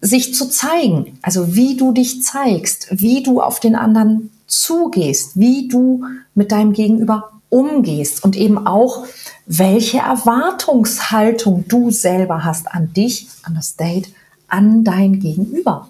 sich 0.01 0.35
zu 0.35 0.49
zeigen. 0.49 1.19
Also 1.21 1.57
wie 1.57 1.77
du 1.77 1.93
dich 1.93 2.23
zeigst, 2.23 2.89
wie 2.91 3.23
du 3.23 3.43
auf 3.43 3.61
den 3.61 3.75
anderen 3.75 4.31
zugehst, 4.47 5.39
wie 5.39 5.69
du 5.69 6.05
mit 6.35 6.53
deinem 6.53 6.73
Gegenüber 6.73 7.31
umgehst 7.49 8.25
und 8.25 8.37
eben 8.37 8.67
auch, 8.67 9.05
welche 9.47 9.99
Erwartungshaltung 9.99 11.67
du 11.69 11.91
selber 11.91 12.45
hast 12.45 12.73
an 12.73 12.93
dich, 12.93 13.29
an 13.43 13.55
das 13.55 13.77
Date, 13.77 14.09
an 14.49 14.85
dein 14.85 15.21
Gegenüber. 15.21 15.89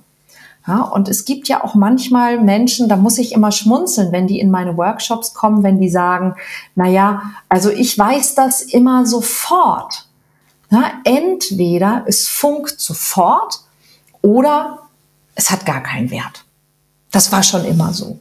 Ja, 0.66 0.80
und 0.80 1.08
es 1.08 1.26
gibt 1.26 1.48
ja 1.48 1.62
auch 1.62 1.74
manchmal 1.74 2.40
Menschen, 2.40 2.88
da 2.88 2.96
muss 2.96 3.18
ich 3.18 3.32
immer 3.32 3.52
schmunzeln, 3.52 4.12
wenn 4.12 4.26
die 4.26 4.40
in 4.40 4.50
meine 4.50 4.76
Workshops 4.78 5.34
kommen, 5.34 5.62
wenn 5.62 5.78
die 5.78 5.90
sagen, 5.90 6.34
na 6.74 6.88
ja, 6.88 7.22
also 7.50 7.70
ich 7.70 7.98
weiß 7.98 8.34
das 8.34 8.62
immer 8.62 9.06
sofort. 9.06 10.06
Ja, 10.70 10.90
entweder 11.04 12.04
es 12.06 12.28
funkt 12.28 12.80
sofort 12.80 13.60
oder 14.22 14.80
es 15.34 15.50
hat 15.50 15.66
gar 15.66 15.82
keinen 15.82 16.10
Wert. 16.10 16.44
Das 17.10 17.30
war 17.30 17.42
schon 17.42 17.64
immer 17.64 17.92
so. 17.92 18.18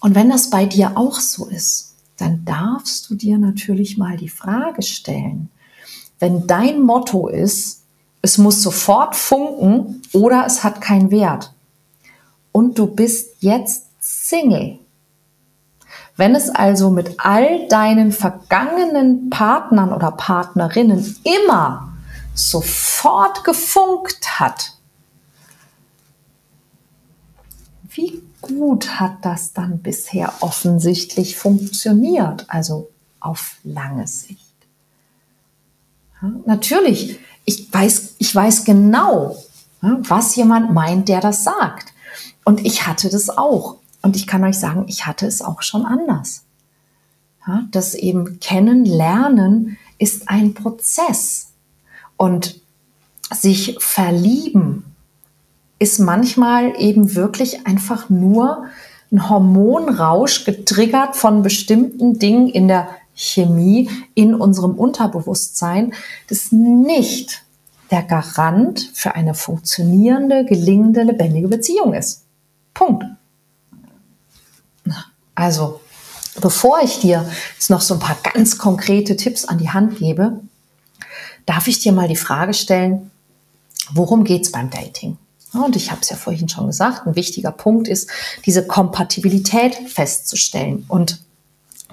Und 0.00 0.14
wenn 0.14 0.30
das 0.30 0.50
bei 0.50 0.66
dir 0.66 0.96
auch 0.96 1.20
so 1.20 1.46
ist, 1.46 1.94
dann 2.16 2.44
darfst 2.44 3.08
du 3.08 3.14
dir 3.14 3.38
natürlich 3.38 3.96
mal 3.96 4.16
die 4.16 4.28
Frage 4.28 4.82
stellen, 4.82 5.50
wenn 6.18 6.46
dein 6.46 6.82
Motto 6.82 7.28
ist, 7.28 7.84
es 8.22 8.38
muss 8.38 8.62
sofort 8.62 9.14
funken 9.14 10.02
oder 10.12 10.44
es 10.46 10.64
hat 10.64 10.80
keinen 10.80 11.10
Wert 11.10 11.54
und 12.50 12.78
du 12.78 12.86
bist 12.86 13.36
jetzt 13.40 13.86
Single. 14.00 14.80
Wenn 16.16 16.34
es 16.34 16.50
also 16.50 16.90
mit 16.90 17.14
all 17.18 17.68
deinen 17.68 18.10
vergangenen 18.10 19.30
Partnern 19.30 19.92
oder 19.92 20.10
Partnerinnen 20.10 21.16
immer 21.22 21.92
sofort 22.34 23.44
gefunkt 23.44 24.40
hat, 24.40 24.72
wie 27.90 28.22
gut 28.40 29.00
hat 29.00 29.24
das 29.24 29.52
dann 29.52 29.80
bisher 29.80 30.32
offensichtlich 30.40 31.36
funktioniert, 31.36 32.46
also 32.48 32.90
auf 33.20 33.56
lange 33.64 34.06
Sicht? 34.06 34.54
Ja, 36.20 36.32
natürlich, 36.46 37.18
ich 37.44 37.72
weiß, 37.72 38.14
ich 38.18 38.34
weiß 38.34 38.64
genau, 38.64 39.36
was 39.80 40.36
jemand 40.36 40.72
meint, 40.72 41.08
der 41.08 41.20
das 41.20 41.44
sagt. 41.44 41.92
Und 42.44 42.64
ich 42.64 42.86
hatte 42.86 43.10
das 43.10 43.30
auch. 43.30 43.76
Und 44.02 44.16
ich 44.16 44.26
kann 44.26 44.44
euch 44.44 44.58
sagen, 44.58 44.86
ich 44.88 45.06
hatte 45.06 45.26
es 45.26 45.42
auch 45.42 45.62
schon 45.62 45.84
anders. 45.84 46.44
Ja, 47.46 47.64
das 47.70 47.94
eben 47.94 48.40
Kennenlernen 48.40 49.78
ist 49.98 50.28
ein 50.28 50.54
Prozess. 50.54 51.48
Und 52.16 52.60
sich 53.32 53.76
verlieben 53.78 54.96
ist 55.78 55.98
manchmal 55.98 56.80
eben 56.80 57.14
wirklich 57.14 57.66
einfach 57.66 58.10
nur 58.10 58.66
ein 59.10 59.28
Hormonrausch 59.28 60.44
getriggert 60.44 61.16
von 61.16 61.42
bestimmten 61.42 62.18
Dingen 62.18 62.48
in 62.48 62.68
der 62.68 62.88
Chemie 63.14 63.90
in 64.14 64.34
unserem 64.34 64.74
Unterbewusstsein, 64.74 65.94
das 66.28 66.52
nicht 66.52 67.42
der 67.90 68.02
Garant 68.02 68.90
für 68.94 69.14
eine 69.14 69.34
funktionierende, 69.34 70.44
gelingende, 70.44 71.02
lebendige 71.02 71.48
Beziehung 71.48 71.94
ist. 71.94 72.24
Punkt. 72.74 73.04
Also, 75.34 75.80
bevor 76.40 76.80
ich 76.82 77.00
dir 77.00 77.24
jetzt 77.54 77.70
noch 77.70 77.80
so 77.80 77.94
ein 77.94 78.00
paar 78.00 78.16
ganz 78.34 78.58
konkrete 78.58 79.16
Tipps 79.16 79.44
an 79.44 79.58
die 79.58 79.70
Hand 79.70 79.98
gebe, 79.98 80.40
darf 81.46 81.66
ich 81.66 81.80
dir 81.80 81.92
mal 81.92 82.08
die 82.08 82.16
Frage 82.16 82.54
stellen, 82.54 83.10
worum 83.92 84.24
geht's 84.24 84.52
beim 84.52 84.68
Dating? 84.68 85.16
Und 85.52 85.76
ich 85.76 85.90
habe 85.90 86.02
es 86.02 86.10
ja 86.10 86.16
vorhin 86.16 86.48
schon 86.48 86.66
gesagt, 86.66 87.06
ein 87.06 87.16
wichtiger 87.16 87.52
Punkt 87.52 87.88
ist, 87.88 88.10
diese 88.44 88.66
Kompatibilität 88.66 89.74
festzustellen 89.88 90.84
und 90.88 91.20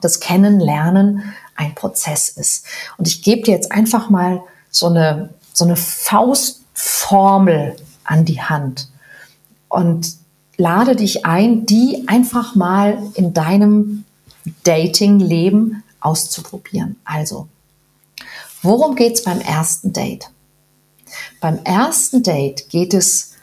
das 0.01 0.19
Kennenlernen 0.19 1.33
ein 1.55 1.74
Prozess 1.74 2.29
ist. 2.29 2.65
Und 2.97 3.07
ich 3.07 3.21
gebe 3.21 3.43
dir 3.43 3.53
jetzt 3.53 3.71
einfach 3.71 4.09
mal 4.09 4.41
so 4.69 4.88
eine, 4.88 5.33
so 5.53 5.63
eine 5.63 5.77
Faustformel 5.77 7.77
an 8.03 8.25
die 8.25 8.41
Hand 8.41 8.89
und 9.69 10.15
lade 10.57 10.95
dich 10.95 11.25
ein, 11.25 11.65
die 11.65 12.03
einfach 12.07 12.55
mal 12.55 12.97
in 13.13 13.33
deinem 13.33 14.03
Dating-Leben 14.63 15.81
auszuprobieren. 16.01 16.97
Also, 17.05 17.47
Worum 18.65 18.95
geht 18.95 19.13
es 19.13 19.24
beim 19.24 19.41
ersten 19.41 19.93
Date? 19.93 20.31
Beim 21.39 21.59
ersten 21.65 22.24
Date 22.24 22.67
geht 22.69 22.95
es, 22.95 23.33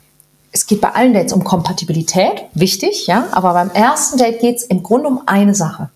es 0.53 0.67
geht 0.67 0.83
bei 0.83 0.95
allen 0.95 1.15
Dates 1.15 1.33
um 1.33 1.45
Kompatibilität, 1.45 2.45
wichtig, 2.53 3.07
ja, 3.07 3.27
aber 3.33 3.55
beim 3.55 3.71
ersten 3.71 4.19
Date 4.19 4.41
geht 4.41 4.57
es 4.57 4.65
im 4.65 4.83
Grunde 4.83 5.09
um 5.09 5.23
eine 5.27 5.55
Sache. 5.55 5.91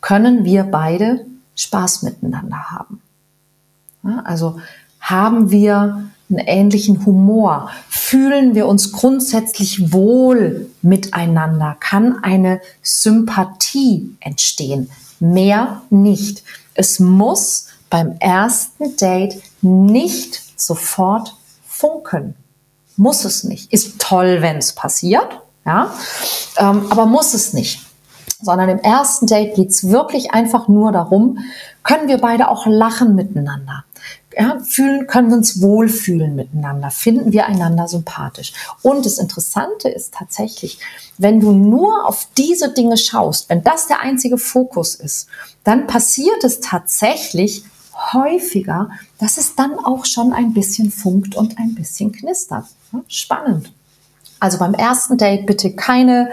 Können 0.00 0.44
wir 0.44 0.62
beide 0.64 1.26
Spaß 1.56 2.02
miteinander 2.02 2.70
haben? 2.70 3.02
Ja, 4.04 4.22
also 4.24 4.60
Haben 5.00 5.50
wir 5.50 6.04
einen 6.28 6.38
ähnlichen 6.38 7.04
Humor? 7.04 7.70
Fühlen 7.88 8.54
wir 8.54 8.66
uns 8.68 8.92
grundsätzlich 8.92 9.92
wohl 9.92 10.70
miteinander? 10.82 11.76
Kann 11.80 12.22
eine 12.22 12.60
Sympathie 12.82 14.14
entstehen? 14.20 14.90
Mehr 15.18 15.82
nicht. 15.90 16.44
Es 16.74 17.00
muss 17.00 17.66
beim 17.88 18.16
ersten 18.20 18.96
Date 18.96 19.42
nicht 19.62 20.42
sofort 20.56 21.34
funkeln. 21.66 22.34
Muss 23.00 23.24
es 23.24 23.44
nicht. 23.44 23.72
Ist 23.72 23.98
toll, 23.98 24.42
wenn 24.42 24.58
es 24.58 24.74
passiert, 24.74 25.40
ja, 25.64 25.90
ähm, 26.58 26.86
aber 26.90 27.06
muss 27.06 27.32
es 27.32 27.54
nicht. 27.54 27.80
Sondern 28.42 28.68
im 28.68 28.78
ersten 28.78 29.26
Date 29.26 29.54
geht 29.54 29.70
es 29.70 29.88
wirklich 29.88 30.32
einfach 30.32 30.68
nur 30.68 30.92
darum, 30.92 31.38
können 31.82 32.08
wir 32.08 32.18
beide 32.18 32.48
auch 32.48 32.66
lachen 32.66 33.14
miteinander? 33.14 33.84
Ja, 34.36 34.58
fühlen, 34.60 35.06
können 35.06 35.30
wir 35.30 35.38
uns 35.38 35.62
wohlfühlen 35.62 36.36
miteinander, 36.36 36.90
finden 36.90 37.32
wir 37.32 37.46
einander 37.46 37.88
sympathisch. 37.88 38.52
Und 38.82 39.06
das 39.06 39.16
Interessante 39.16 39.88
ist 39.88 40.12
tatsächlich, 40.12 40.78
wenn 41.16 41.40
du 41.40 41.52
nur 41.52 42.06
auf 42.06 42.28
diese 42.36 42.70
Dinge 42.70 42.98
schaust, 42.98 43.48
wenn 43.48 43.64
das 43.64 43.86
der 43.86 44.00
einzige 44.00 44.36
Fokus 44.36 44.94
ist, 44.94 45.26
dann 45.64 45.86
passiert 45.86 46.44
es 46.44 46.60
tatsächlich 46.60 47.64
häufiger, 48.12 48.90
dass 49.18 49.36
es 49.36 49.54
dann 49.54 49.78
auch 49.78 50.04
schon 50.04 50.32
ein 50.32 50.52
bisschen 50.52 50.90
funkt 50.90 51.34
und 51.34 51.58
ein 51.58 51.74
bisschen 51.74 52.12
knistert. 52.12 52.64
Spannend. 53.08 53.72
Also 54.38 54.58
beim 54.58 54.74
ersten 54.74 55.18
Date 55.18 55.46
bitte 55.46 55.74
keine 55.74 56.30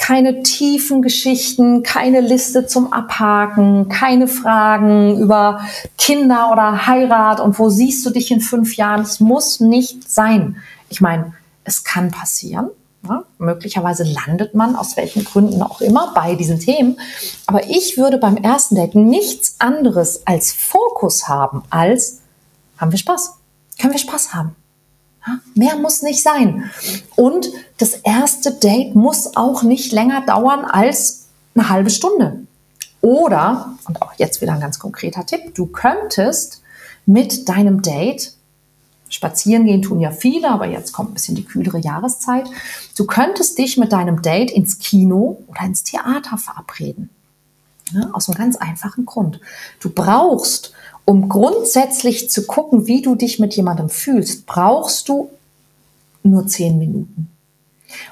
keine 0.00 0.42
tiefen 0.42 1.02
Geschichten, 1.02 1.82
keine 1.82 2.22
Liste 2.22 2.66
zum 2.66 2.90
Abhaken, 2.90 3.90
keine 3.90 4.28
Fragen 4.28 5.20
über 5.20 5.60
Kinder 5.98 6.50
oder 6.50 6.86
Heirat 6.86 7.38
und 7.38 7.58
wo 7.58 7.68
siehst 7.68 8.04
du 8.06 8.10
dich 8.10 8.30
in 8.30 8.40
fünf 8.40 8.76
Jahren. 8.76 9.02
Es 9.02 9.20
muss 9.20 9.60
nicht 9.60 10.10
sein. 10.10 10.56
Ich 10.88 11.02
meine, 11.02 11.34
es 11.64 11.84
kann 11.84 12.10
passieren. 12.10 12.70
Ja, 13.08 13.24
möglicherweise 13.38 14.04
landet 14.04 14.54
man 14.54 14.76
aus 14.76 14.96
welchen 14.96 15.24
Gründen 15.24 15.62
auch 15.62 15.80
immer 15.80 16.12
bei 16.14 16.34
diesen 16.34 16.60
Themen. 16.60 17.00
Aber 17.46 17.68
ich 17.68 17.96
würde 17.96 18.18
beim 18.18 18.36
ersten 18.36 18.74
Date 18.74 18.94
nichts 18.94 19.56
anderes 19.58 20.26
als 20.26 20.52
Fokus 20.52 21.26
haben, 21.26 21.62
als 21.70 22.20
haben 22.76 22.92
wir 22.92 22.98
Spaß? 22.98 23.34
Können 23.78 23.92
wir 23.92 23.98
Spaß 23.98 24.34
haben? 24.34 24.54
Ja, 25.26 25.38
mehr 25.54 25.76
muss 25.76 26.02
nicht 26.02 26.22
sein. 26.22 26.70
Und 27.16 27.48
das 27.78 27.94
erste 27.94 28.52
Date 28.52 28.94
muss 28.94 29.36
auch 29.36 29.62
nicht 29.62 29.92
länger 29.92 30.24
dauern 30.26 30.64
als 30.64 31.28
eine 31.54 31.68
halbe 31.68 31.90
Stunde. 31.90 32.40
Oder, 33.02 33.78
und 33.86 34.00
auch 34.02 34.12
jetzt 34.16 34.40
wieder 34.40 34.52
ein 34.52 34.60
ganz 34.60 34.78
konkreter 34.78 35.24
Tipp, 35.24 35.54
du 35.54 35.66
könntest 35.66 36.62
mit 37.06 37.48
deinem 37.48 37.82
Date, 37.82 38.34
spazieren 39.10 39.66
gehen 39.66 39.82
tun 39.82 40.00
ja 40.00 40.10
viele, 40.10 40.50
aber 40.50 40.66
jetzt 40.66 40.92
kommt 40.92 41.10
ein 41.10 41.14
bisschen 41.14 41.34
die 41.34 41.44
kühlere 41.44 41.78
Jahreszeit, 41.78 42.48
du 42.96 43.04
könntest 43.04 43.58
dich 43.58 43.76
mit 43.76 43.92
deinem 43.92 44.22
Date 44.22 44.50
ins 44.50 44.78
Kino 44.78 45.42
oder 45.48 45.62
ins 45.62 45.82
Theater 45.82 46.38
verabreden. 46.38 47.10
Ja, 47.92 48.10
aus 48.12 48.28
einem 48.28 48.38
ganz 48.38 48.56
einfachen 48.56 49.04
Grund. 49.04 49.40
Du 49.80 49.90
brauchst 49.90 50.72
um 51.10 51.28
grundsätzlich 51.28 52.30
zu 52.30 52.46
gucken, 52.46 52.86
wie 52.86 53.02
du 53.02 53.16
dich 53.16 53.40
mit 53.40 53.56
jemandem 53.56 53.88
fühlst, 53.88 54.46
brauchst 54.46 55.08
du 55.08 55.28
nur 56.22 56.46
zehn 56.46 56.78
Minuten. 56.78 57.28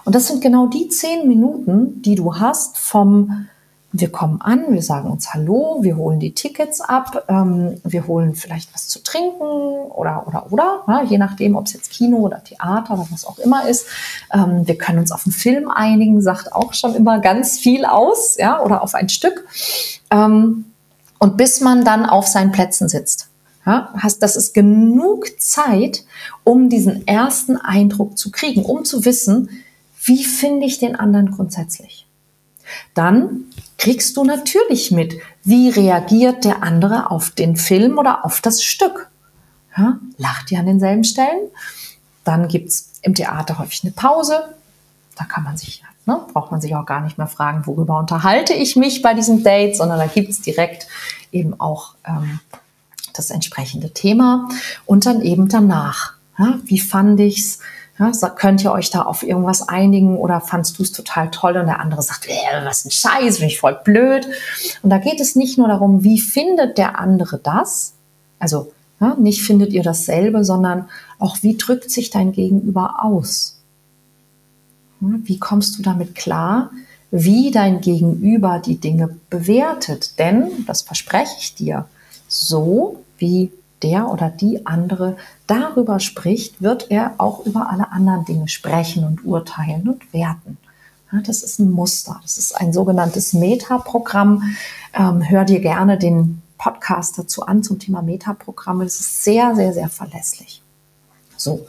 Und 0.05 0.17
das 0.17 0.26
sind 0.26 0.43
genau 0.43 0.67
die 0.67 0.88
zehn 0.88 1.28
Minuten, 1.28 2.02
die 2.02 2.17
du 2.17 2.37
hast 2.37 2.76
vom 2.76 3.47
wir 3.90 4.12
kommen 4.12 4.40
an, 4.42 4.66
wir 4.68 4.83
sagen 4.83 5.11
uns 5.11 5.33
Hallo, 5.33 5.78
wir 5.80 5.97
holen 5.97 6.21
die 6.21 6.35
Tickets 6.35 6.80
ab, 6.83 7.25
ähm, 7.28 7.80
wir 7.85 8.07
holen 8.07 8.35
vielleicht 8.35 8.73
was 8.75 8.88
zu 8.88 9.02
trinken 9.02 9.40
oder 9.40 10.26
oder 10.26 10.52
oder, 10.52 10.83
ja, 10.87 11.02
je 11.04 11.16
nachdem, 11.16 11.57
ob 11.57 11.66
es 11.66 11.73
jetzt 11.73 11.90
Kino 11.90 12.18
oder 12.18 12.45
Theater 12.45 12.95
oder 12.95 13.09
was 13.11 13.25
auch 13.25 13.38
immer 13.38 13.66
ist. 13.66 13.87
Ähm, 14.33 14.66
wir 14.66 14.77
können 14.77 14.98
uns 14.98 15.11
auf 15.11 15.24
einen 15.24 15.33
Film 15.33 15.70
einigen, 15.70 16.20
sagt 16.20 16.53
auch 16.53 16.74
schon 16.74 16.94
immer 16.94 17.20
ganz 17.20 17.59
viel 17.59 17.87
aus, 17.87 18.37
ja, 18.37 18.62
oder 18.62 18.83
auf 18.83 18.94
ein 18.94 19.09
Stück. 19.09 19.46
Ähm, 20.11 20.66
und 21.18 21.37
bis 21.37 21.61
man 21.62 21.85
dann 21.85 22.05
auf 22.05 22.27
seinen 22.27 22.53
Plätzen 22.53 22.88
sitzt. 22.88 23.29
Ja, 23.64 23.92
hast, 23.96 24.22
das 24.22 24.37
ist 24.37 24.55
genug 24.55 25.40
Zeit, 25.40 26.05
um 26.44 26.68
diesen 26.68 27.07
ersten 27.07 27.57
Eindruck 27.57 28.16
zu 28.16 28.31
kriegen, 28.31 28.64
um 28.64 28.85
zu 28.85 29.05
wissen, 29.05 29.51
wie 30.03 30.24
finde 30.24 30.66
ich 30.66 30.79
den 30.79 30.94
anderen 30.94 31.33
grundsätzlich. 31.33 32.07
Dann 32.94 33.44
kriegst 33.79 34.17
du 34.17 34.25
natürlich 34.25 34.91
mit, 34.91 35.19
wie 35.45 35.71
reagiert 35.71 36.45
der 36.45 36.62
andere 36.62 37.11
auf 37.11 37.31
den 37.31 37.57
Film 37.57 37.99
oder 37.99 38.25
auf 38.25 38.41
das 38.41 38.62
Stück. 38.62 39.09
Ja, 39.77 39.99
lacht 40.17 40.51
ihr 40.53 40.59
an 40.59 40.67
denselben 40.67 41.05
Stellen? 41.05 41.49
Dann 42.25 42.49
gibt's 42.49 42.93
im 43.03 43.14
Theater 43.14 43.59
häufig 43.59 43.85
eine 43.85 43.93
Pause. 43.93 44.55
Da 45.17 45.25
kann 45.25 45.45
man 45.45 45.57
sich 45.57 45.83
Ne? 46.09 46.23
Braucht 46.33 46.51
man 46.51 46.62
sich 46.62 46.75
auch 46.75 46.87
gar 46.87 47.03
nicht 47.03 47.19
mehr 47.19 47.27
fragen, 47.27 47.67
worüber 47.67 47.99
unterhalte 47.99 48.55
ich 48.55 48.77
mich 48.77 49.03
bei 49.03 49.12
diesem 49.12 49.45
Date, 49.45 49.77
sondern 49.77 49.99
da 49.99 50.07
gibt 50.07 50.31
es 50.31 50.41
direkt 50.41 50.88
eben 51.33 51.61
auch 51.61 51.97
ähm, 52.07 52.41
das 53.12 53.29
entsprechende 53.29 53.93
Thema. 53.93 54.49
Und 54.87 55.05
dann 55.05 55.21
eben 55.21 55.49
danach. 55.49 56.14
Ja? 56.38 56.61
Wie 56.64 56.81
fand 56.81 57.21
ich's? 57.21 57.59
Ja, 57.99 58.13
könnt 58.31 58.63
ihr 58.63 58.71
euch 58.71 58.91
da 58.91 59.03
auf 59.03 59.25
irgendwas 59.25 59.69
einigen 59.69 60.17
oder 60.17 60.41
fandst 60.41 60.79
du 60.79 60.85
es 60.85 60.93
total 60.93 61.31
toll 61.31 61.57
und 61.57 61.67
der 61.67 61.81
andere 61.81 62.03
sagt, 62.03 62.27
äh, 62.27 62.65
was 62.65 62.85
ein 62.85 62.93
Scheiß, 62.93 63.39
bin 63.39 63.49
ich 63.49 63.59
voll 63.59 63.79
blöd. 63.83 64.29
Und 64.83 64.91
da 64.91 64.99
geht 64.99 65.21
es 65.21 65.35
nicht 65.35 65.59
nur 65.59 65.67
darum, 65.67 66.05
wie 66.05 66.21
findet 66.21 66.79
der 66.79 66.99
andere 66.99 67.39
das? 67.39 67.95
Also 68.39 68.73
ja, 69.01 69.17
nicht 69.19 69.43
findet 69.43 69.73
ihr 69.73 69.83
dasselbe, 69.83 70.45
sondern 70.45 70.89
auch 71.19 71.39
wie 71.43 71.57
drückt 71.57 71.91
sich 71.91 72.11
dein 72.11 72.33
Gegenüber 72.33 73.05
aus? 73.05 73.57
Wie 75.01 75.39
kommst 75.39 75.79
du 75.79 75.83
damit 75.83 76.15
klar, 76.15 76.71
wie 77.11 77.51
dein 77.51 77.81
Gegenüber 77.81 78.61
die 78.65 78.79
Dinge 78.79 79.17
bewertet? 79.31 80.19
Denn, 80.19 80.65
das 80.67 80.83
verspreche 80.83 81.37
ich 81.39 81.55
dir, 81.55 81.87
so 82.27 83.03
wie 83.19 83.53
der 83.83 84.09
oder 84.09 84.31
die 84.31 84.67
andere 84.67 85.17
darüber 85.47 86.01
spricht, 86.01 86.61
wird 86.62 86.91
er 86.91 87.14
auch 87.19 87.47
über 87.47 87.71
alle 87.71 87.93
anderen 87.93 88.25
Dinge 88.25 88.49
sprechen 88.49 89.05
und 89.05 89.25
urteilen 89.25 89.88
und 89.88 90.12
werten. 90.12 90.59
das 91.25 91.43
ist 91.43 91.59
ein 91.59 91.71
Muster. 91.71 92.19
Das 92.23 92.38
ist 92.38 92.53
ein 92.61 92.73
sogenanntes 92.73 93.33
Metaprogramm. 93.33 94.43
Ähm, 94.93 95.29
hör 95.29 95.45
dir 95.45 95.61
gerne 95.61 95.99
den 95.99 96.43
Podcast 96.59 97.19
dazu 97.19 97.47
an 97.47 97.62
zum 97.62 97.79
Thema 97.79 98.03
Metaprogramme. 98.03 98.85
Das 98.85 99.01
ist 99.01 99.25
sehr, 99.25 99.55
sehr, 99.55 99.73
sehr 99.73 99.88
verlässlich. 99.88 100.62
So, 101.37 101.67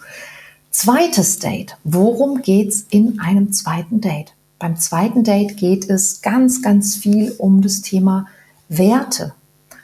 Zweites 0.72 1.40
Date. 1.40 1.78
Worum 1.84 2.42
geht's 2.42 2.86
in 2.90 3.20
einem 3.20 3.52
zweiten 3.52 4.02
Date? 4.02 4.34
Beim 4.60 4.78
zweiten 4.78 5.24
Date 5.24 5.58
geht 5.58 5.90
es 5.90 6.22
ganz, 6.22 6.62
ganz 6.62 6.96
viel 6.96 7.34
um 7.38 7.62
das 7.62 7.82
Thema 7.82 8.28
Werte. 8.68 9.34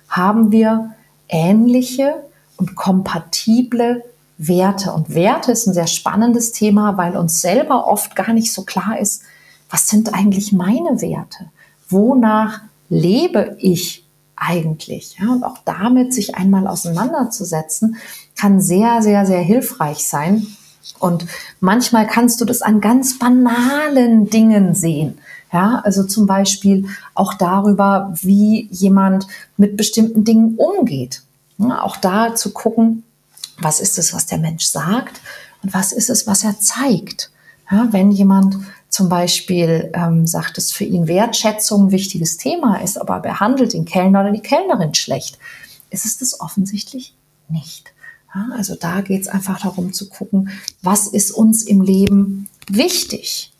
Haben 0.07 0.51
wir 0.51 0.94
ähnliche 1.27 2.23
und 2.57 2.75
kompatible 2.75 4.03
Werte? 4.37 4.93
Und 4.93 5.13
Werte 5.13 5.51
ist 5.51 5.67
ein 5.67 5.73
sehr 5.73 5.87
spannendes 5.87 6.51
Thema, 6.51 6.97
weil 6.97 7.17
uns 7.17 7.41
selber 7.41 7.87
oft 7.87 8.15
gar 8.15 8.33
nicht 8.33 8.51
so 8.53 8.63
klar 8.63 8.99
ist, 8.99 9.23
was 9.69 9.87
sind 9.87 10.13
eigentlich 10.13 10.51
meine 10.51 11.01
Werte? 11.01 11.45
Wonach 11.89 12.61
lebe 12.89 13.57
ich 13.59 14.05
eigentlich? 14.35 15.17
Ja, 15.19 15.31
und 15.31 15.43
auch 15.43 15.57
damit 15.65 16.13
sich 16.13 16.35
einmal 16.35 16.67
auseinanderzusetzen, 16.67 17.97
kann 18.35 18.61
sehr, 18.61 19.01
sehr, 19.01 19.25
sehr 19.25 19.41
hilfreich 19.41 20.07
sein, 20.07 20.45
und 20.99 21.25
manchmal 21.59 22.07
kannst 22.07 22.39
du 22.41 22.45
das 22.45 22.61
an 22.61 22.81
ganz 22.81 23.19
banalen 23.19 24.29
Dingen 24.29 24.75
sehen. 24.75 25.17
Ja, 25.55 25.79
also 25.85 26.03
zum 26.03 26.25
Beispiel 26.25 26.85
auch 27.13 27.33
darüber, 27.33 28.13
wie 28.21 28.67
jemand 28.71 29.25
mit 29.55 29.77
bestimmten 29.77 30.25
Dingen 30.25 30.55
umgeht. 30.57 31.21
Ja, 31.57 31.81
auch 31.81 31.95
da 31.95 32.35
zu 32.35 32.51
gucken, 32.51 33.03
was 33.59 33.79
ist 33.79 33.97
es, 33.97 34.13
was 34.13 34.25
der 34.25 34.37
Mensch 34.37 34.65
sagt 34.65 35.21
und 35.63 35.73
was 35.73 35.93
ist 35.93 36.09
es, 36.09 36.27
was 36.27 36.43
er 36.43 36.59
zeigt. 36.59 37.31
Ja, 37.71 37.87
wenn 37.91 38.11
jemand 38.11 38.57
zum 38.89 39.07
Beispiel 39.07 39.91
ähm, 39.93 40.27
sagt, 40.27 40.57
dass 40.57 40.73
für 40.73 40.83
ihn 40.83 41.07
Wertschätzung 41.07 41.85
ein 41.85 41.91
wichtiges 41.91 42.35
Thema 42.35 42.81
ist, 42.81 42.99
aber 42.99 43.21
behandelt 43.21 43.71
den 43.71 43.85
Kellner 43.85 44.23
oder 44.23 44.31
die 44.31 44.41
Kellnerin 44.41 44.93
schlecht, 44.93 45.39
ist 45.89 46.03
es 46.03 46.17
das 46.17 46.41
offensichtlich 46.41 47.15
nicht. 47.47 47.93
Ja, 48.35 48.49
also 48.57 48.75
da 48.75 48.99
geht 48.99 49.21
es 49.21 49.29
einfach 49.29 49.61
darum 49.61 49.93
zu 49.93 50.09
gucken, 50.09 50.49
was 50.81 51.07
ist 51.07 51.31
uns 51.31 51.63
im 51.63 51.79
Leben 51.79 52.49
wichtig? 52.67 53.53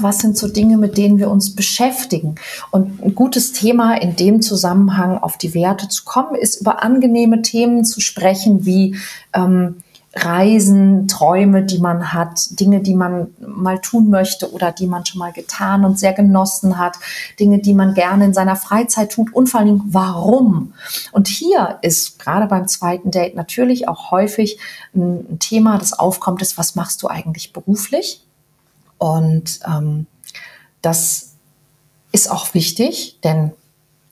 Was 0.00 0.18
sind 0.18 0.36
so 0.36 0.48
Dinge, 0.48 0.76
mit 0.76 0.98
denen 0.98 1.18
wir 1.18 1.30
uns 1.30 1.54
beschäftigen? 1.54 2.34
Und 2.70 3.02
ein 3.02 3.14
gutes 3.14 3.52
Thema 3.52 3.94
in 3.94 4.14
dem 4.16 4.42
Zusammenhang 4.42 5.18
auf 5.18 5.38
die 5.38 5.54
Werte 5.54 5.88
zu 5.88 6.04
kommen, 6.04 6.34
ist 6.34 6.60
über 6.60 6.82
angenehme 6.82 7.42
Themen 7.42 7.84
zu 7.84 8.00
sprechen, 8.00 8.66
wie 8.66 8.96
ähm, 9.32 9.76
Reisen, 10.14 11.06
Träume, 11.06 11.62
die 11.62 11.78
man 11.78 12.12
hat, 12.12 12.58
Dinge, 12.58 12.80
die 12.80 12.96
man 12.96 13.28
mal 13.38 13.80
tun 13.80 14.10
möchte 14.10 14.52
oder 14.52 14.72
die 14.72 14.88
man 14.88 15.06
schon 15.06 15.20
mal 15.20 15.32
getan 15.32 15.84
und 15.84 16.00
sehr 16.00 16.12
genossen 16.12 16.78
hat, 16.78 16.96
Dinge, 17.38 17.60
die 17.60 17.74
man 17.74 17.94
gerne 17.94 18.24
in 18.24 18.34
seiner 18.34 18.56
Freizeit 18.56 19.12
tut 19.12 19.32
und 19.32 19.48
vor 19.48 19.60
allem 19.60 19.82
warum. 19.86 20.74
Und 21.12 21.28
hier 21.28 21.78
ist 21.82 22.18
gerade 22.18 22.46
beim 22.46 22.66
zweiten 22.66 23.12
Date 23.12 23.36
natürlich 23.36 23.86
auch 23.86 24.10
häufig 24.10 24.58
ein 24.94 25.38
Thema, 25.38 25.78
das 25.78 25.92
aufkommt, 25.92 26.42
ist, 26.42 26.58
was 26.58 26.74
machst 26.74 27.02
du 27.04 27.06
eigentlich 27.06 27.52
beruflich? 27.52 28.20
Und 29.00 29.60
ähm, 29.66 30.06
das 30.82 31.30
ist 32.12 32.30
auch 32.30 32.52
wichtig, 32.52 33.18
denn 33.24 33.52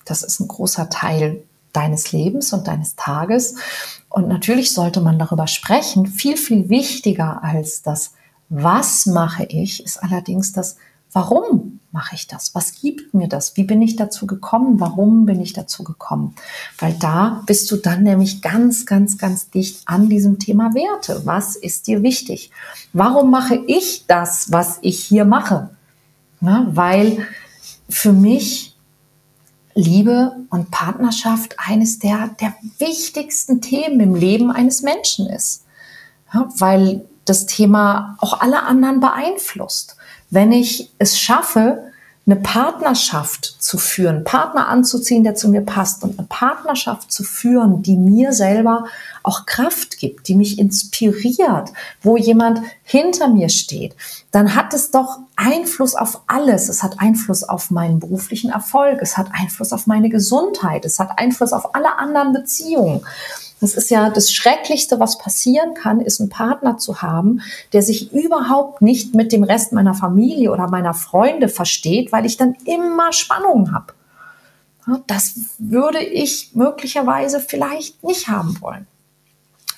das 0.07 0.23
ist 0.23 0.41
ein 0.41 0.49
großer 0.49 0.89
Teil 0.89 1.43
deines 1.75 2.13
Lebens 2.13 2.55
und 2.55 2.67
deines 2.67 2.97
Tages. 2.97 3.57
Und 4.09 4.29
natürlich 4.29 4.73
sollte 4.73 5.03
man 5.03 5.19
darüber 5.19 5.47
sprechen. 5.47 6.07
Viel, 6.07 6.39
viel 6.39 6.71
wichtiger 6.71 7.45
als 7.45 7.83
das, 7.83 8.13
was 8.49 9.05
mache 9.05 9.45
ich, 9.45 9.85
ist 9.85 10.03
allerdings 10.03 10.55
das, 10.55 10.77
warum 11.13 11.81
mache 11.91 12.15
ich 12.15 12.27
das? 12.27 12.55
Was 12.55 12.73
gibt 12.81 13.15
mir 13.15 13.29
das? 13.29 13.57
Wie 13.57 13.65
bin 13.65 13.81
ich 13.83 13.97
dazu 13.97 14.27
gekommen? 14.27 14.79
Warum 14.79 15.27
bin 15.27 15.41
ich 15.41 15.53
dazu 15.53 15.83
gekommen? 15.85 16.35
Weil 16.79 16.95
da 16.95 17.43
bist 17.47 17.71
du 17.71 17.77
dann 17.77 18.03
nämlich 18.03 18.43
ganz, 18.43 18.87
ganz, 18.87 19.19
ganz 19.19 19.51
dicht 19.51 19.83
an 19.87 20.09
diesem 20.09 20.39
Thema 20.39 20.75
Werte. 20.75 21.23
Was 21.25 21.57
ist 21.57 21.87
dir 21.87 22.03
wichtig? 22.03 22.51
Warum 22.93 23.31
mache 23.31 23.57
ich 23.67 24.07
das, 24.07 24.53
was 24.53 24.79
ich 24.83 25.03
hier 25.03 25.25
mache? 25.25 25.71
Ja, 26.41 26.67
weil 26.71 27.27
für 27.89 28.13
mich 28.13 28.77
Liebe 29.75 30.37
und 30.51 30.71
Partnerschaft 30.71 31.57
eines 31.59 31.99
der, 31.99 32.29
der 32.41 32.55
wichtigsten 32.79 33.61
Themen 33.61 34.01
im 34.01 34.15
Leben 34.15 34.51
eines 34.51 34.83
Menschen 34.83 35.29
ist. 35.29 35.65
Ja, 36.35 36.49
weil 36.59 37.07
das 37.25 37.47
Thema 37.47 38.17
auch 38.21 38.41
alle 38.41 38.63
anderen 38.63 39.01
beeinflusst. 39.01 39.97
Wenn 40.31 40.53
ich 40.53 40.91
es 40.99 41.19
schaffe, 41.19 41.89
eine 42.29 42.37
Partnerschaft 42.37 43.57
zu 43.59 43.79
führen, 43.79 44.23
Partner 44.23 44.69
anzuziehen, 44.69 45.25
der 45.25 45.35
zu 45.35 45.49
mir 45.49 45.63
passt 45.63 46.03
und 46.05 46.19
eine 46.19 46.29
Partnerschaft 46.29 47.11
zu 47.11 47.25
führen, 47.25 47.83
die 47.83 47.97
mir 47.97 48.35
selber 48.35 48.85
auch 49.23 49.47
Kraft 49.47 49.97
gibt, 49.97 50.29
die 50.29 50.35
mich 50.35 50.59
inspiriert, 50.59 51.71
wo 52.03 52.19
jemand 52.19 52.61
hinter 52.83 53.29
mir 53.29 53.49
steht, 53.49 53.97
dann 54.31 54.55
hat 54.55 54.75
es 54.75 54.91
doch 54.91 55.21
Einfluss 55.37 55.95
auf 55.95 56.21
alles. 56.27 56.69
Es 56.69 56.83
hat 56.83 57.01
Einfluss 57.01 57.45
auf 57.45 57.71
meinen 57.71 57.99
beruflichen 57.99 58.51
Erfolg, 58.51 58.99
es 59.01 59.17
hat 59.17 59.29
Einfluss 59.33 59.73
auf 59.73 59.87
meine 59.87 60.11
Gesundheit, 60.11 60.85
es 60.85 60.99
hat 60.99 61.19
Einfluss 61.19 61.55
auf 61.55 61.75
alle 61.75 61.97
anderen 61.97 62.35
Beziehungen. 62.35 63.01
Das 63.61 63.75
ist 63.75 63.91
ja 63.91 64.11
das 64.11 64.33
Schrecklichste, 64.33 65.01
was 65.01 65.19
passieren 65.19 65.75
kann, 65.75 66.01
ist 66.01 66.21
einen 66.21 66.29
Partner 66.29 66.79
zu 66.79 67.03
haben, 67.03 67.43
der 67.73 67.83
sich 67.83 68.13
überhaupt 68.13 68.83
nicht 68.83 69.15
mit 69.15 69.33
dem 69.33 69.43
Rest 69.43 69.73
meiner 69.73 69.95
Familie 69.95 70.53
oder 70.53 70.69
meiner 70.69 70.95
Freunde 70.95 71.49
versteht, 71.49 72.13
weil 72.13 72.25
ich 72.25 72.37
dann 72.37 72.57
immer 72.65 73.13
Spannungen 73.13 73.73
habe. 73.73 73.95
Das 75.07 75.35
würde 75.59 75.99
ich 75.99 76.55
möglicherweise 76.55 77.41
vielleicht 77.41 78.03
nicht 78.05 78.29
haben 78.29 78.61
wollen. 78.61 78.87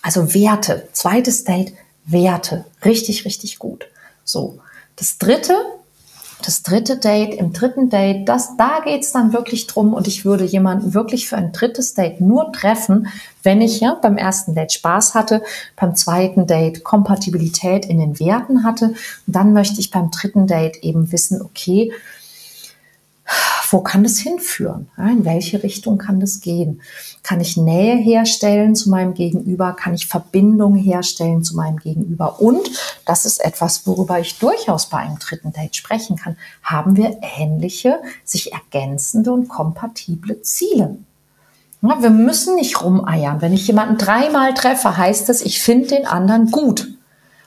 Also 0.03 0.35
Werte, 0.35 0.89
zweites 0.93 1.45
Date, 1.45 1.73
Werte, 2.05 2.65
richtig, 2.85 3.25
richtig 3.25 3.59
gut. 3.59 3.87
So, 4.25 4.61
das 4.97 5.19
dritte 5.19 5.55
das 6.47 6.63
dritte 6.63 6.97
Date, 6.99 7.35
im 7.35 7.53
dritten 7.53 7.91
Date, 7.91 8.29
das, 8.29 8.57
da 8.57 8.81
geht's 8.85 9.13
dann 9.13 9.33
wirklich 9.33 9.67
drum 9.67 9.95
und 9.95 10.07
ich 10.07 10.25
würde 10.25 10.45
jemanden 10.45 10.95
wirklich 10.95 11.29
für 11.29 11.37
ein 11.37 11.53
drittes 11.53 11.95
Date 11.95 12.21
nur 12.21 12.53
treffen, 12.53 13.09
wenn 13.43 13.61
ich 13.61 13.81
ja 13.81 13.95
beim 13.95 14.17
ersten 14.17 14.55
Date 14.55 14.73
Spaß 14.73 15.15
hatte, 15.15 15.43
beim 15.77 15.95
zweiten 15.95 16.47
Date 16.47 16.85
Kompatibilität 16.85 17.87
in 17.87 17.99
den 17.99 18.19
Werten 18.21 18.65
hatte. 18.65 18.87
Und 18.87 18.97
dann 19.27 19.53
möchte 19.53 19.81
ich 19.81 19.91
beim 19.91 20.11
dritten 20.11 20.47
Date 20.47 20.77
eben 20.83 21.13
wissen, 21.13 21.41
okay, 21.41 21.93
wo 23.71 23.81
kann 23.81 24.03
das 24.03 24.19
hinführen? 24.19 24.89
In 24.97 25.25
welche 25.25 25.63
Richtung 25.63 25.99
kann 25.99 26.21
das 26.21 26.41
gehen? 26.41 26.83
Kann 27.23 27.41
ich 27.41 27.57
Nähe 27.57 27.97
herstellen 27.97 28.75
zu 28.75 28.91
meinem 28.91 29.15
Gegenüber? 29.15 29.73
Kann 29.73 29.95
ich 29.95 30.07
Verbindung 30.07 30.75
herstellen 30.75 31.45
zu 31.45 31.57
meinem 31.57 31.79
Gegenüber? 31.79 32.41
Und 32.41 32.71
das 33.07 33.25
ist 33.25 33.45
etwas, 33.45 33.87
worüber 33.87 34.19
ich 34.19 34.39
durchaus 34.39 34.89
bei 34.89 34.99
einem 34.99 35.19
dritten 35.19 35.53
Date 35.53 35.77
sprechen 35.77 36.17
kann. 36.17 36.37
Haben 36.63 36.97
wir 36.97 37.19
ähnliche, 37.39 38.01
sich 38.25 38.53
ergänzende 38.53 39.33
und 39.33 39.49
kompatible 39.49 40.43
Ziele? 40.43 40.97
wir 41.83 42.11
müssen 42.11 42.57
nicht 42.57 42.83
rumeiern. 42.83 43.41
Wenn 43.41 43.55
ich 43.55 43.67
jemanden 43.67 43.97
dreimal 43.97 44.53
treffe, 44.53 44.99
heißt 44.99 45.31
es, 45.31 45.41
ich 45.41 45.63
finde 45.63 45.89
den 45.89 46.07
anderen 46.07 46.51
gut. 46.51 46.89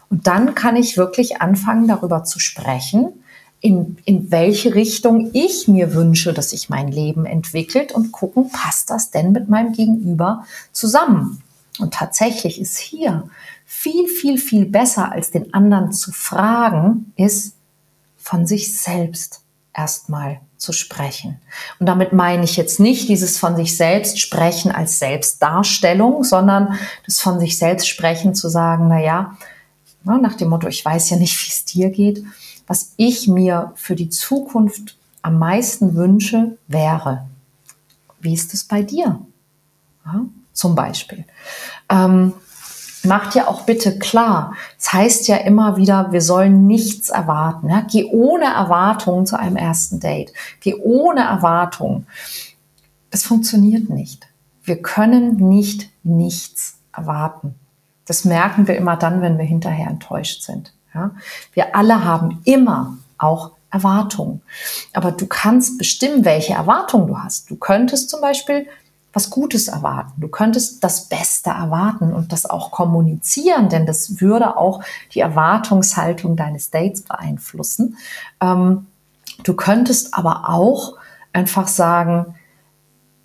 Und 0.10 0.28
dann 0.28 0.56
kann 0.56 0.76
ich 0.76 0.98
wirklich 0.98 1.41
anfangen, 1.41 1.88
darüber 1.88 2.24
zu 2.24 2.39
sprechen, 2.39 3.22
in, 3.63 3.97
in 4.04 4.30
welche 4.30 4.76
Richtung 4.76 5.30
ich 5.32 5.69
mir 5.69 5.93
wünsche, 5.93 6.34
dass 6.34 6.49
sich 6.49 6.69
mein 6.69 6.89
Leben 6.89 7.26
entwickelt 7.26 7.93
und 7.93 8.12
gucken, 8.12 8.49
passt 8.49 8.89
das 8.89 9.10
denn 9.10 9.32
mit 9.32 9.47
meinem 9.47 9.71
Gegenüber 9.71 10.43
zusammen? 10.73 11.41
Und 11.80 11.93
tatsächlich 11.93 12.60
ist 12.60 12.78
hier 12.78 13.30
viel, 13.65 14.10
viel, 14.10 14.38
viel 14.38 14.65
besser 14.65 15.13
als 15.13 15.32
den 15.32 15.54
anderen 15.54 15.93
zu 15.93 16.12
fragen, 16.12 17.13
ist 17.15 17.56
von 18.17 18.45
sich 18.45 18.78
selbst 18.78 19.39
erstmal 19.73 20.41
zu 20.58 20.73
sprechen. 20.73 21.39
Und 21.80 21.86
damit 21.86 22.12
meine 22.12 22.43
ich 22.43 22.58
jetzt 22.58 22.82
nicht 22.82 23.08
dieses 23.08 23.38
von 23.38 23.56
sich 23.56 23.78
selbst 23.78 24.19
sprechen 24.19 24.73
als 24.73 24.99
Selbstdarstellung, 24.99 26.26
sondern 26.26 26.78
das 27.06 27.21
von 27.21 27.39
sich 27.39 27.58
selbst 27.58 27.88
sprechen 27.88 28.36
zu 28.36 28.49
sagen, 28.49 28.89
na 28.89 29.02
ja, 29.02 29.38
nach 30.04 30.36
dem 30.36 30.49
Motto, 30.49 30.67
ich 30.67 30.84
weiß 30.84 31.12
ja 31.12 31.15
nicht, 31.15 31.41
wie 31.41 31.49
es 31.49 31.63
dir 31.63 31.91
geht, 31.91 32.26
was 32.67 32.93
ich 32.97 33.28
mir 33.28 33.71
für 33.76 33.95
die 33.95 34.10
Zukunft 34.10 34.97
am 35.21 35.39
meisten 35.39 35.95
wünsche, 35.95 36.58
wäre. 36.67 37.28
Wie 38.19 38.34
ist 38.34 38.54
es 38.54 38.63
bei 38.63 38.84
dir? 38.84 39.19
Ja, 40.06 40.26
zum 40.54 40.76
Beispiel. 40.76 41.26
Ähm, 41.89 42.34
macht 43.04 43.36
ja 43.36 43.47
auch 43.47 43.62
bitte 43.62 43.99
klar, 43.99 44.54
es 44.78 44.86
das 44.86 44.93
heißt 44.93 45.28
ja 45.28 45.38
immer 45.38 45.78
wieder, 45.78 46.12
wir 46.12 46.21
sollen 46.21 46.67
nichts 46.67 47.10
erwarten. 47.10 47.69
Ja? 47.69 47.86
Geh 47.89 48.06
ohne 48.06 48.45
Erwartung 48.45 49.26
zu 49.26 49.38
einem 49.38 49.56
ersten 49.56 49.99
Date. 49.99 50.34
Geh 50.60 50.76
ohne 50.76 51.21
Erwartung. 51.21 52.06
Es 53.12 53.23
funktioniert 53.23 53.89
nicht. 53.89 54.28
Wir 54.63 54.82
können 54.82 55.36
nicht 55.38 55.89
nichts 56.04 56.78
erwarten. 56.95 57.56
Das 58.06 58.26
merken 58.26 58.67
wir 58.67 58.76
immer 58.76 58.97
dann, 58.97 59.21
wenn 59.21 59.38
wir 59.38 59.45
hinterher 59.45 59.88
enttäuscht 59.88 60.43
sind. 60.43 60.73
Ja? 60.93 61.12
Wir 61.53 61.75
alle 61.75 62.03
haben 62.03 62.41
immer 62.43 62.97
auch 63.17 63.51
Erwartungen. 63.71 64.41
Aber 64.93 65.12
du 65.12 65.25
kannst 65.25 65.77
bestimmen, 65.77 66.25
welche 66.25 66.53
Erwartungen 66.53 67.08
du 67.08 67.17
hast. 67.17 67.49
Du 67.49 67.56
könntest 67.56 68.10
zum 68.10 68.21
Beispiel 68.21 68.67
was 69.13 69.29
Gutes 69.29 69.67
erwarten. 69.67 70.13
Du 70.17 70.27
könntest 70.27 70.84
das 70.84 71.08
Beste 71.08 71.51
erwarten 71.51 72.13
und 72.13 72.32
das 72.32 72.47
auch 72.47 72.71
kommunizieren, 72.71 73.69
denn 73.69 73.86
das 73.86 74.19
würde 74.19 74.58
auch 74.58 74.84
die 75.13 75.19
Erwartungshaltung 75.19 76.36
deines 76.36 76.71
Dates 76.71 77.03
beeinflussen. 77.03 77.97
Ähm, 78.41 78.88
du 79.43 79.53
könntest 79.53 80.15
aber 80.15 80.49
auch 80.49 80.95
einfach 81.32 81.67
sagen, 81.67 82.36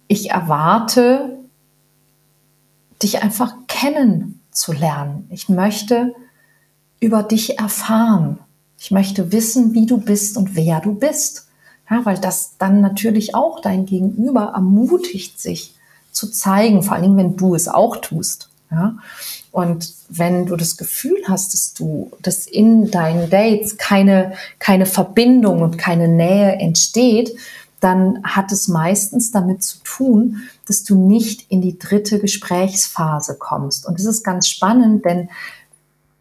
ich 0.08 0.30
erwarte, 0.30 1.38
dich 3.02 3.22
einfach 3.22 3.54
kennenzulernen. 3.66 5.26
Ich 5.30 5.48
möchte 5.48 6.14
über 7.00 7.22
dich 7.22 7.58
erfahren. 7.58 8.38
Ich 8.78 8.90
möchte 8.90 9.32
wissen, 9.32 9.74
wie 9.74 9.86
du 9.86 9.98
bist 9.98 10.36
und 10.36 10.54
wer 10.54 10.80
du 10.80 10.94
bist. 10.94 11.46
Ja, 11.90 12.04
weil 12.04 12.18
das 12.18 12.56
dann 12.58 12.80
natürlich 12.80 13.34
auch 13.34 13.60
dein 13.60 13.86
Gegenüber 13.86 14.52
ermutigt, 14.54 15.40
sich 15.40 15.74
zu 16.12 16.30
zeigen, 16.30 16.82
vor 16.82 16.98
Dingen, 16.98 17.16
wenn 17.16 17.36
du 17.36 17.54
es 17.54 17.66
auch 17.66 17.96
tust. 17.96 18.50
Ja? 18.70 18.96
Und 19.52 19.94
wenn 20.08 20.46
du 20.46 20.56
das 20.56 20.76
Gefühl 20.76 21.22
hast, 21.26 21.54
dass 21.54 21.74
du, 21.74 22.10
dass 22.22 22.46
in 22.46 22.90
deinen 22.90 23.30
Dates 23.30 23.78
keine, 23.78 24.34
keine 24.58 24.86
Verbindung 24.86 25.62
und 25.62 25.78
keine 25.78 26.08
Nähe 26.08 26.52
entsteht, 26.52 27.34
dann 27.80 28.22
hat 28.24 28.50
es 28.52 28.68
meistens 28.68 29.30
damit 29.30 29.62
zu 29.62 29.78
tun, 29.84 30.42
dass 30.66 30.82
du 30.84 30.96
nicht 30.96 31.46
in 31.48 31.62
die 31.62 31.78
dritte 31.78 32.18
Gesprächsphase 32.18 33.36
kommst. 33.38 33.86
Und 33.86 33.98
das 33.98 34.06
ist 34.06 34.24
ganz 34.24 34.48
spannend, 34.48 35.04
denn 35.04 35.28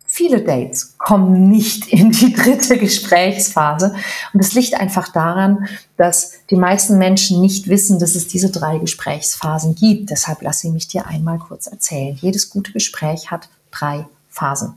Viele 0.10 0.42
Dates 0.42 0.98
kommen 0.98 1.50
nicht 1.50 1.88
in 1.94 2.12
die 2.12 2.34
dritte 2.34 2.78
Gesprächsphase. 2.78 3.94
Und 4.34 4.40
es 4.40 4.54
liegt 4.54 4.74
einfach 4.74 5.12
daran, 5.12 5.68
dass 5.98 6.34
die 6.50 6.56
meisten 6.56 6.98
Menschen 6.98 7.42
nicht 7.42 7.68
wissen, 7.68 8.00
dass 8.00 8.16
es 8.16 8.28
diese 8.28 8.50
drei 8.50 8.78
Gesprächsphasen 8.78 9.76
gibt. 9.76 10.10
Deshalb 10.10 10.42
lasse 10.42 10.68
ich 10.68 10.74
mich 10.74 10.88
dir 10.88 11.06
einmal 11.06 11.40
kurz 11.40 11.68
erzählen. 11.68 12.18
Jedes 12.22 12.50
gute 12.50 12.72
Gespräch 12.72 13.30
hat 13.32 13.50
drei 13.72 14.06
Phasen. 14.30 14.76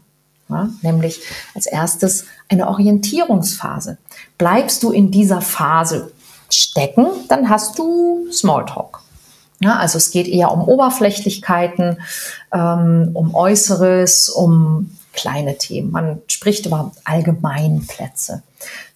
Ja, 0.48 0.68
nämlich 0.82 1.20
als 1.54 1.66
erstes 1.66 2.24
eine 2.48 2.66
Orientierungsphase. 2.66 3.98
Bleibst 4.36 4.82
du 4.82 4.90
in 4.90 5.12
dieser 5.12 5.40
Phase 5.40 6.10
stecken, 6.50 7.06
dann 7.28 7.48
hast 7.48 7.78
du 7.78 8.26
Smalltalk. 8.32 9.00
Ja, 9.60 9.76
also 9.76 9.98
es 9.98 10.10
geht 10.10 10.26
eher 10.26 10.50
um 10.50 10.62
Oberflächlichkeiten, 10.66 11.98
ähm, 12.52 13.10
um 13.14 13.34
Äußeres, 13.34 14.28
um 14.28 14.90
kleine 15.20 15.58
Themen. 15.58 15.90
Man 15.90 16.22
spricht 16.28 16.66
über 16.66 16.92
Allgemeinplätze. 17.04 18.42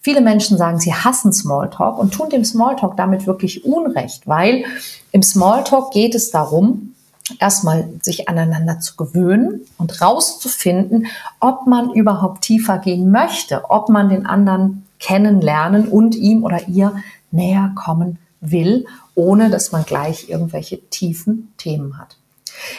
Viele 0.01 0.21
Menschen 0.21 0.57
sagen, 0.57 0.79
sie 0.79 0.93
hassen 0.93 1.31
Smalltalk 1.31 1.99
und 1.99 2.13
tun 2.13 2.29
dem 2.29 2.43
Smalltalk 2.43 2.97
damit 2.97 3.27
wirklich 3.27 3.63
Unrecht, 3.63 4.27
weil 4.27 4.65
im 5.11 5.21
Smalltalk 5.21 5.91
geht 5.91 6.15
es 6.15 6.31
darum, 6.31 6.95
erstmal 7.39 7.87
sich 8.01 8.27
aneinander 8.27 8.79
zu 8.79 8.95
gewöhnen 8.95 9.61
und 9.77 10.01
rauszufinden, 10.01 11.07
ob 11.39 11.67
man 11.67 11.91
überhaupt 11.91 12.41
tiefer 12.41 12.79
gehen 12.79 13.11
möchte, 13.11 13.69
ob 13.69 13.89
man 13.89 14.09
den 14.09 14.25
anderen 14.25 14.85
kennenlernen 14.99 15.87
und 15.87 16.15
ihm 16.15 16.43
oder 16.43 16.67
ihr 16.67 16.95
näher 17.31 17.71
kommen 17.75 18.17
will, 18.41 18.85
ohne 19.13 19.49
dass 19.49 19.71
man 19.71 19.85
gleich 19.85 20.29
irgendwelche 20.29 20.79
tiefen 20.89 21.53
Themen 21.57 21.99
hat. 21.99 22.17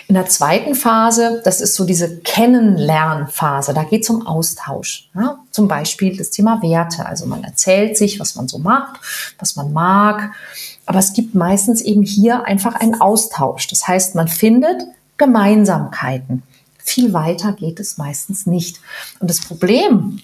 In 0.08 0.14
der 0.14 0.26
zweiten 0.26 0.74
Phase, 0.74 1.40
das 1.44 1.60
ist 1.60 1.74
so 1.74 1.84
diese 1.84 2.18
Kennenlernphase, 2.18 3.74
da 3.74 3.82
geht 3.82 4.02
es 4.02 4.10
um 4.10 4.26
Austausch. 4.26 5.10
Ja? 5.14 5.38
Zum 5.50 5.68
Beispiel 5.68 6.16
das 6.16 6.30
Thema 6.30 6.62
Werte. 6.62 7.06
Also 7.06 7.26
man 7.26 7.44
erzählt 7.44 7.96
sich, 7.96 8.20
was 8.20 8.34
man 8.36 8.48
so 8.48 8.58
macht, 8.58 9.00
was 9.38 9.56
man 9.56 9.72
mag. 9.72 10.32
Aber 10.86 10.98
es 10.98 11.12
gibt 11.12 11.34
meistens 11.34 11.80
eben 11.80 12.02
hier 12.02 12.44
einfach 12.44 12.74
einen 12.76 13.00
Austausch. 13.00 13.66
Das 13.68 13.86
heißt, 13.88 14.14
man 14.14 14.28
findet 14.28 14.82
Gemeinsamkeiten. 15.16 16.42
Viel 16.78 17.12
weiter 17.12 17.52
geht 17.52 17.80
es 17.80 17.98
meistens 17.98 18.46
nicht. 18.46 18.80
Und 19.18 19.28
das 19.28 19.40
Problem 19.40 20.20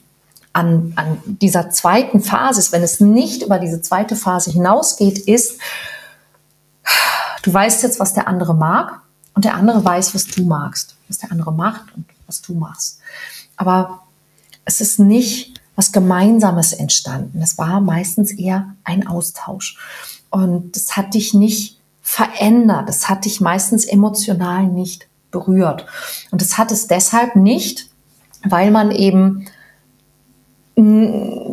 an, 0.52 0.92
an 0.96 1.18
dieser 1.26 1.70
zweiten 1.70 2.20
Phase 2.20 2.60
ist, 2.60 2.72
wenn 2.72 2.82
es 2.82 3.00
nicht 3.00 3.42
über 3.42 3.58
diese 3.58 3.82
zweite 3.82 4.14
Phase 4.16 4.52
hinausgeht, 4.52 5.18
ist, 5.18 5.58
du 7.42 7.52
weißt 7.52 7.82
jetzt, 7.82 7.98
was 7.98 8.14
der 8.14 8.28
andere 8.28 8.54
mag 8.54 9.01
und 9.34 9.44
der 9.44 9.54
andere 9.54 9.84
weiß, 9.84 10.14
was 10.14 10.26
du 10.26 10.44
magst, 10.44 10.96
was 11.08 11.18
der 11.18 11.32
andere 11.32 11.52
macht 11.52 11.94
und 11.94 12.06
was 12.26 12.42
du 12.42 12.54
machst. 12.54 13.00
Aber 13.56 14.02
es 14.64 14.80
ist 14.80 14.98
nicht 14.98 15.60
was 15.74 15.92
Gemeinsames 15.92 16.72
entstanden. 16.72 17.40
Es 17.40 17.56
war 17.58 17.80
meistens 17.80 18.30
eher 18.32 18.74
ein 18.84 19.06
Austausch. 19.06 19.78
Und 20.30 20.76
es 20.76 20.96
hat 20.96 21.14
dich 21.14 21.34
nicht 21.34 21.80
verändert. 22.02 22.88
Es 22.88 23.08
hat 23.08 23.24
dich 23.24 23.40
meistens 23.40 23.84
emotional 23.84 24.66
nicht 24.66 25.08
berührt. 25.30 25.86
Und 26.30 26.42
es 26.42 26.58
hat 26.58 26.70
es 26.72 26.86
deshalb 26.86 27.36
nicht, 27.36 27.88
weil 28.44 28.70
man 28.70 28.90
eben 28.90 29.46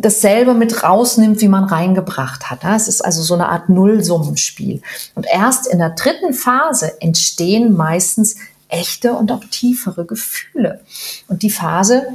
dasselbe 0.00 0.54
mit 0.54 0.82
rausnimmt, 0.82 1.40
wie 1.40 1.48
man 1.48 1.64
reingebracht 1.64 2.50
hat. 2.50 2.60
Es 2.64 2.88
ist 2.88 3.02
also 3.02 3.22
so 3.22 3.34
eine 3.34 3.48
Art 3.48 3.68
Nullsummenspiel. 3.68 4.82
Und 5.14 5.26
erst 5.30 5.66
in 5.66 5.78
der 5.78 5.90
dritten 5.90 6.32
Phase 6.32 7.00
entstehen 7.00 7.76
meistens 7.76 8.36
echte 8.68 9.14
und 9.14 9.32
auch 9.32 9.44
tiefere 9.50 10.04
Gefühle. 10.04 10.80
Und 11.28 11.42
die 11.42 11.50
Phase, 11.50 12.06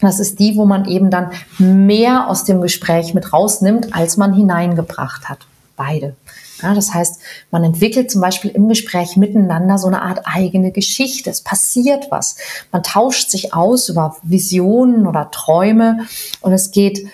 das 0.00 0.20
ist 0.20 0.38
die, 0.38 0.56
wo 0.56 0.64
man 0.64 0.86
eben 0.86 1.10
dann 1.10 1.32
mehr 1.58 2.28
aus 2.28 2.44
dem 2.44 2.60
Gespräch 2.60 3.14
mit 3.14 3.32
rausnimmt, 3.32 3.94
als 3.94 4.16
man 4.16 4.32
hineingebracht 4.32 5.28
hat. 5.28 5.46
Beide. 5.76 6.16
Ja, 6.62 6.74
das 6.74 6.92
heißt, 6.92 7.20
man 7.50 7.64
entwickelt 7.64 8.10
zum 8.10 8.20
Beispiel 8.20 8.50
im 8.50 8.68
Gespräch 8.68 9.16
miteinander 9.16 9.78
so 9.78 9.86
eine 9.86 10.02
Art 10.02 10.22
eigene 10.24 10.72
Geschichte. 10.72 11.30
Es 11.30 11.42
passiert 11.42 12.08
was. 12.10 12.36
Man 12.72 12.82
tauscht 12.82 13.30
sich 13.30 13.54
aus 13.54 13.88
über 13.88 14.16
Visionen 14.22 15.06
oder 15.06 15.30
Träume 15.30 16.06
und 16.40 16.52
es 16.52 16.70
geht 16.70 17.06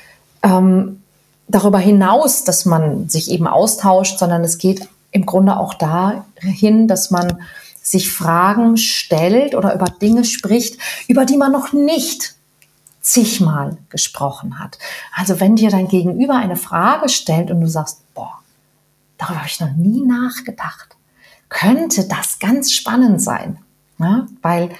ähm, 0.42 1.02
darüber 1.48 1.78
hinaus, 1.78 2.44
dass 2.44 2.64
man 2.64 3.09
sich 3.09 3.30
eben 3.30 3.46
austauscht, 3.46 4.18
sondern 4.18 4.42
es 4.44 4.59
geht 4.59 4.88
im 5.11 5.26
Grunde 5.26 5.59
auch 5.59 5.74
dahin, 5.74 6.88
dass 6.88 7.11
man 7.11 7.38
sich 7.83 8.11
Fragen 8.11 8.78
stellt 8.78 9.54
oder 9.54 9.74
über 9.74 9.87
Dinge 9.87 10.24
spricht, 10.24 10.78
über 11.07 11.26
die 11.26 11.37
man 11.37 11.52
noch 11.52 11.72
nicht 11.72 12.35
zigmal 13.02 13.76
gesprochen 13.90 14.59
hat. 14.59 14.78
Also 15.14 15.38
wenn 15.38 15.57
dir 15.57 15.70
dein 15.70 15.88
Gegenüber 15.88 16.35
eine 16.37 16.57
Frage 16.57 17.11
stellt 17.11 17.50
und 17.50 17.61
du 17.61 17.68
sagst, 17.68 18.00
boah, 18.14 18.38
Darüber 19.18 19.38
habe 19.38 19.48
ich 19.48 19.61
noch 19.61 19.72
nie 19.72 20.03
nachgedacht. 20.05 20.96
Könnte 21.48 22.09
das 22.09 22.38
ganz 22.38 22.72
spannend 22.72 23.20
sein? 23.20 23.59
Ja, 23.98 24.27
weil 24.42 24.70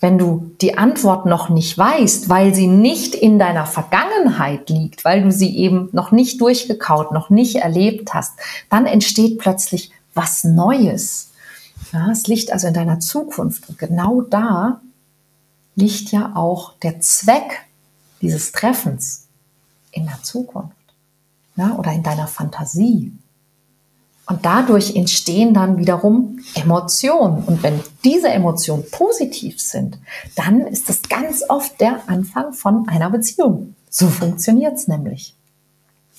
wenn 0.00 0.16
du 0.16 0.52
die 0.60 0.78
Antwort 0.78 1.26
noch 1.26 1.48
nicht 1.48 1.76
weißt, 1.76 2.28
weil 2.28 2.54
sie 2.54 2.68
nicht 2.68 3.14
in 3.14 3.38
deiner 3.38 3.66
Vergangenheit 3.66 4.70
liegt, 4.70 5.04
weil 5.04 5.22
du 5.22 5.32
sie 5.32 5.56
eben 5.56 5.88
noch 5.92 6.12
nicht 6.12 6.40
durchgekaut, 6.40 7.12
noch 7.12 7.30
nicht 7.30 7.56
erlebt 7.56 8.14
hast, 8.14 8.38
dann 8.70 8.86
entsteht 8.86 9.38
plötzlich 9.38 9.90
was 10.14 10.44
Neues. 10.44 11.32
Ja, 11.92 12.10
es 12.10 12.26
liegt 12.26 12.52
also 12.52 12.68
in 12.68 12.74
deiner 12.74 13.00
Zukunft. 13.00 13.68
Und 13.68 13.78
genau 13.78 14.20
da 14.22 14.80
liegt 15.74 16.12
ja 16.12 16.32
auch 16.34 16.74
der 16.78 17.00
Zweck 17.00 17.66
dieses 18.20 18.52
Treffens 18.52 19.26
in 19.90 20.06
der 20.06 20.22
Zukunft 20.22 20.76
ja, 21.56 21.74
oder 21.76 21.92
in 21.92 22.02
deiner 22.02 22.28
Fantasie. 22.28 23.12
Und 24.28 24.44
dadurch 24.44 24.94
entstehen 24.94 25.54
dann 25.54 25.78
wiederum 25.78 26.38
Emotionen. 26.54 27.44
Und 27.44 27.62
wenn 27.62 27.80
diese 28.04 28.28
Emotionen 28.28 28.84
positiv 28.90 29.58
sind, 29.58 29.98
dann 30.36 30.66
ist 30.66 30.90
das 30.90 31.00
ganz 31.08 31.42
oft 31.48 31.80
der 31.80 32.02
Anfang 32.08 32.52
von 32.52 32.86
einer 32.90 33.08
Beziehung. 33.08 33.74
So 33.88 34.06
funktioniert 34.08 34.74
es 34.74 34.86
nämlich. 34.86 35.34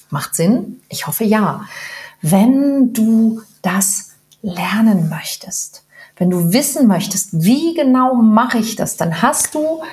Macht 0.09 0.33
Sinn? 0.33 0.81
Ich 0.89 1.05
hoffe 1.05 1.23
ja. 1.23 1.65
Wenn 2.23 2.93
du 2.93 3.41
das 3.61 4.13
lernen 4.41 5.07
möchtest, 5.09 5.83
wenn 6.17 6.31
du 6.31 6.51
wissen 6.51 6.87
möchtest, 6.87 7.43
wie 7.43 7.75
genau 7.75 8.15
mache 8.15 8.57
ich 8.57 8.75
das, 8.75 8.97
dann 8.97 9.21
hast 9.21 9.53
du 9.53 9.83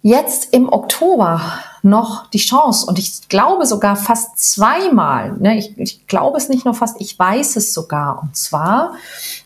jetzt 0.00 0.54
im 0.54 0.72
Oktober 0.72 1.58
noch 1.84 2.28
die 2.30 2.38
Chance 2.38 2.86
und 2.86 2.98
ich 2.98 3.28
glaube 3.28 3.66
sogar 3.66 3.96
fast 3.96 4.38
zweimal. 4.38 5.36
Ne? 5.38 5.58
Ich, 5.58 5.78
ich 5.78 6.06
glaube 6.06 6.38
es 6.38 6.48
nicht 6.48 6.64
nur 6.64 6.74
fast, 6.74 7.00
ich 7.00 7.18
weiß 7.18 7.56
es 7.56 7.74
sogar. 7.74 8.22
Und 8.22 8.36
zwar 8.36 8.94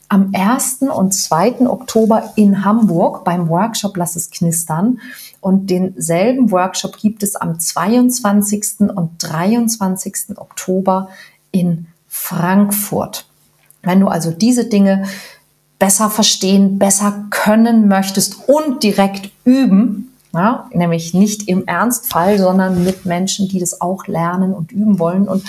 am 0.08 0.30
1. 0.32 0.82
und 0.82 1.12
2. 1.12 1.68
Oktober 1.68 2.32
in 2.36 2.64
Hamburg 2.64 3.24
beim 3.24 3.48
Workshop 3.48 3.96
Lass 3.96 4.16
es 4.16 4.30
knistern. 4.30 5.00
Und 5.40 5.68
denselben 5.68 6.50
Workshop 6.50 6.96
gibt 6.96 7.22
es 7.22 7.36
am 7.36 7.58
22. 7.58 8.80
und 8.94 9.10
23. 9.18 10.38
Oktober 10.38 11.08
in 11.50 11.86
Frankfurt. 12.08 13.26
Wenn 13.82 14.00
du 14.00 14.08
also 14.08 14.30
diese 14.30 14.64
Dinge 14.64 15.04
besser 15.78 16.10
verstehen, 16.10 16.78
besser 16.78 17.26
können 17.30 17.88
möchtest 17.88 18.48
und 18.48 18.82
direkt 18.82 19.30
üben, 19.44 20.07
ja, 20.32 20.68
nämlich 20.72 21.14
nicht 21.14 21.48
im 21.48 21.66
Ernstfall, 21.66 22.38
sondern 22.38 22.84
mit 22.84 23.06
Menschen, 23.06 23.48
die 23.48 23.58
das 23.58 23.80
auch 23.80 24.06
lernen 24.06 24.52
und 24.52 24.72
üben 24.72 24.98
wollen. 24.98 25.26
Und 25.26 25.44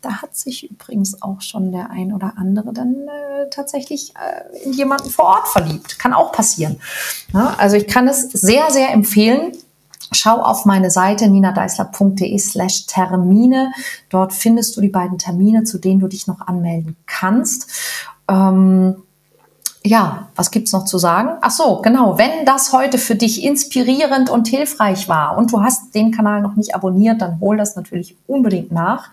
da 0.00 0.22
hat 0.22 0.36
sich 0.36 0.70
übrigens 0.70 1.22
auch 1.22 1.40
schon 1.40 1.72
der 1.72 1.90
ein 1.90 2.12
oder 2.12 2.34
andere 2.36 2.72
dann 2.72 2.94
äh, 2.94 3.50
tatsächlich 3.50 4.14
äh, 4.16 4.64
in 4.64 4.72
jemanden 4.72 5.10
vor 5.10 5.26
Ort 5.26 5.48
verliebt. 5.48 5.98
Kann 5.98 6.12
auch 6.12 6.32
passieren. 6.32 6.80
Ja, 7.32 7.54
also 7.58 7.76
ich 7.76 7.86
kann 7.86 8.08
es 8.08 8.22
sehr, 8.30 8.70
sehr 8.70 8.90
empfehlen. 8.92 9.52
Schau 10.12 10.40
auf 10.42 10.64
meine 10.64 10.90
Seite 10.90 11.28
ninadeisler.de 11.28 12.38
slash 12.38 12.86
Termine. 12.86 13.72
Dort 14.08 14.32
findest 14.32 14.76
du 14.76 14.80
die 14.80 14.88
beiden 14.88 15.18
Termine, 15.18 15.64
zu 15.64 15.78
denen 15.78 16.00
du 16.00 16.08
dich 16.08 16.26
noch 16.26 16.40
anmelden 16.40 16.96
kannst. 17.06 17.70
Ähm, 18.28 19.02
ja, 19.82 20.28
was 20.36 20.50
gibt's 20.50 20.72
noch 20.72 20.84
zu 20.84 20.98
sagen? 20.98 21.38
Ach 21.40 21.50
so, 21.50 21.80
genau. 21.80 22.18
Wenn 22.18 22.44
das 22.44 22.72
heute 22.72 22.98
für 22.98 23.14
dich 23.14 23.42
inspirierend 23.42 24.28
und 24.28 24.46
hilfreich 24.46 25.08
war 25.08 25.38
und 25.38 25.52
du 25.52 25.62
hast 25.62 25.94
den 25.94 26.10
Kanal 26.10 26.42
noch 26.42 26.54
nicht 26.54 26.74
abonniert, 26.74 27.22
dann 27.22 27.40
hol 27.40 27.56
das 27.56 27.76
natürlich 27.76 28.14
unbedingt 28.26 28.72
nach. 28.72 29.08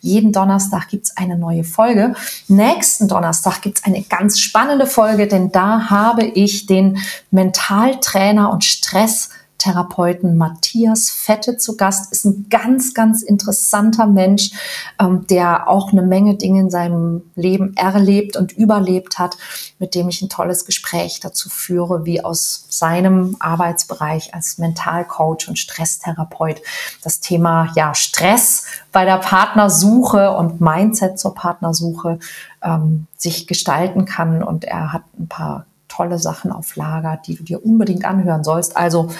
Jeden 0.00 0.30
Donnerstag 0.30 0.88
gibt's 0.88 1.16
eine 1.16 1.36
neue 1.36 1.64
Folge. 1.64 2.14
Nächsten 2.46 3.08
Donnerstag 3.08 3.62
gibt's 3.62 3.82
eine 3.82 4.02
ganz 4.02 4.38
spannende 4.38 4.86
Folge, 4.86 5.26
denn 5.26 5.50
da 5.50 5.90
habe 5.90 6.24
ich 6.24 6.66
den 6.66 6.98
Mentaltrainer 7.32 8.52
und 8.52 8.64
Stress 8.64 9.30
Therapeuten 9.62 10.36
Matthias 10.36 11.08
Fette 11.10 11.56
zu 11.56 11.76
Gast. 11.76 12.10
Ist 12.10 12.24
ein 12.24 12.46
ganz, 12.50 12.94
ganz 12.94 13.22
interessanter 13.22 14.06
Mensch, 14.06 14.50
ähm, 14.98 15.24
der 15.28 15.68
auch 15.68 15.92
eine 15.92 16.02
Menge 16.02 16.34
Dinge 16.34 16.62
in 16.62 16.70
seinem 16.70 17.22
Leben 17.36 17.76
erlebt 17.76 18.36
und 18.36 18.50
überlebt 18.50 19.20
hat, 19.20 19.36
mit 19.78 19.94
dem 19.94 20.08
ich 20.08 20.20
ein 20.20 20.28
tolles 20.28 20.64
Gespräch 20.64 21.20
dazu 21.20 21.48
führe, 21.48 22.04
wie 22.04 22.24
aus 22.24 22.66
seinem 22.70 23.36
Arbeitsbereich 23.38 24.34
als 24.34 24.58
Mentalcoach 24.58 25.46
und 25.46 25.60
Stresstherapeut 25.60 26.60
das 27.04 27.20
Thema 27.20 27.70
ja 27.76 27.94
Stress 27.94 28.64
bei 28.90 29.04
der 29.04 29.18
Partnersuche 29.18 30.32
und 30.32 30.60
Mindset 30.60 31.20
zur 31.20 31.36
Partnersuche 31.36 32.18
ähm, 32.64 33.06
sich 33.16 33.46
gestalten 33.46 34.06
kann. 34.06 34.42
Und 34.42 34.64
er 34.64 34.92
hat 34.92 35.02
ein 35.20 35.28
paar 35.28 35.66
tolle 35.92 36.18
Sachen 36.18 36.52
auf 36.52 36.74
Lager, 36.76 37.18
die 37.26 37.36
du 37.36 37.44
dir 37.44 37.64
unbedingt 37.64 38.04
anhören 38.04 38.44
sollst. 38.44 38.76
Also 38.76 39.10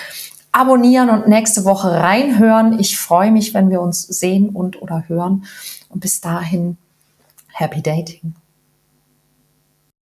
abonnieren 0.53 1.11
und 1.11 1.29
nächste 1.29 1.65
Woche 1.65 1.91
reinhören. 1.91 2.79
Ich 2.79 2.99
freue 2.99 3.33
mich, 3.33 3.55
wenn 3.55 3.71
wir 3.71 3.81
uns 3.81 4.03
sehen 4.03 4.51
und 4.51 4.81
oder 4.81 5.05
hören. 5.09 5.45
Und 5.89 6.01
bis 6.01 6.21
dahin, 6.21 6.77
happy 7.49 7.83
dating. 7.83 8.35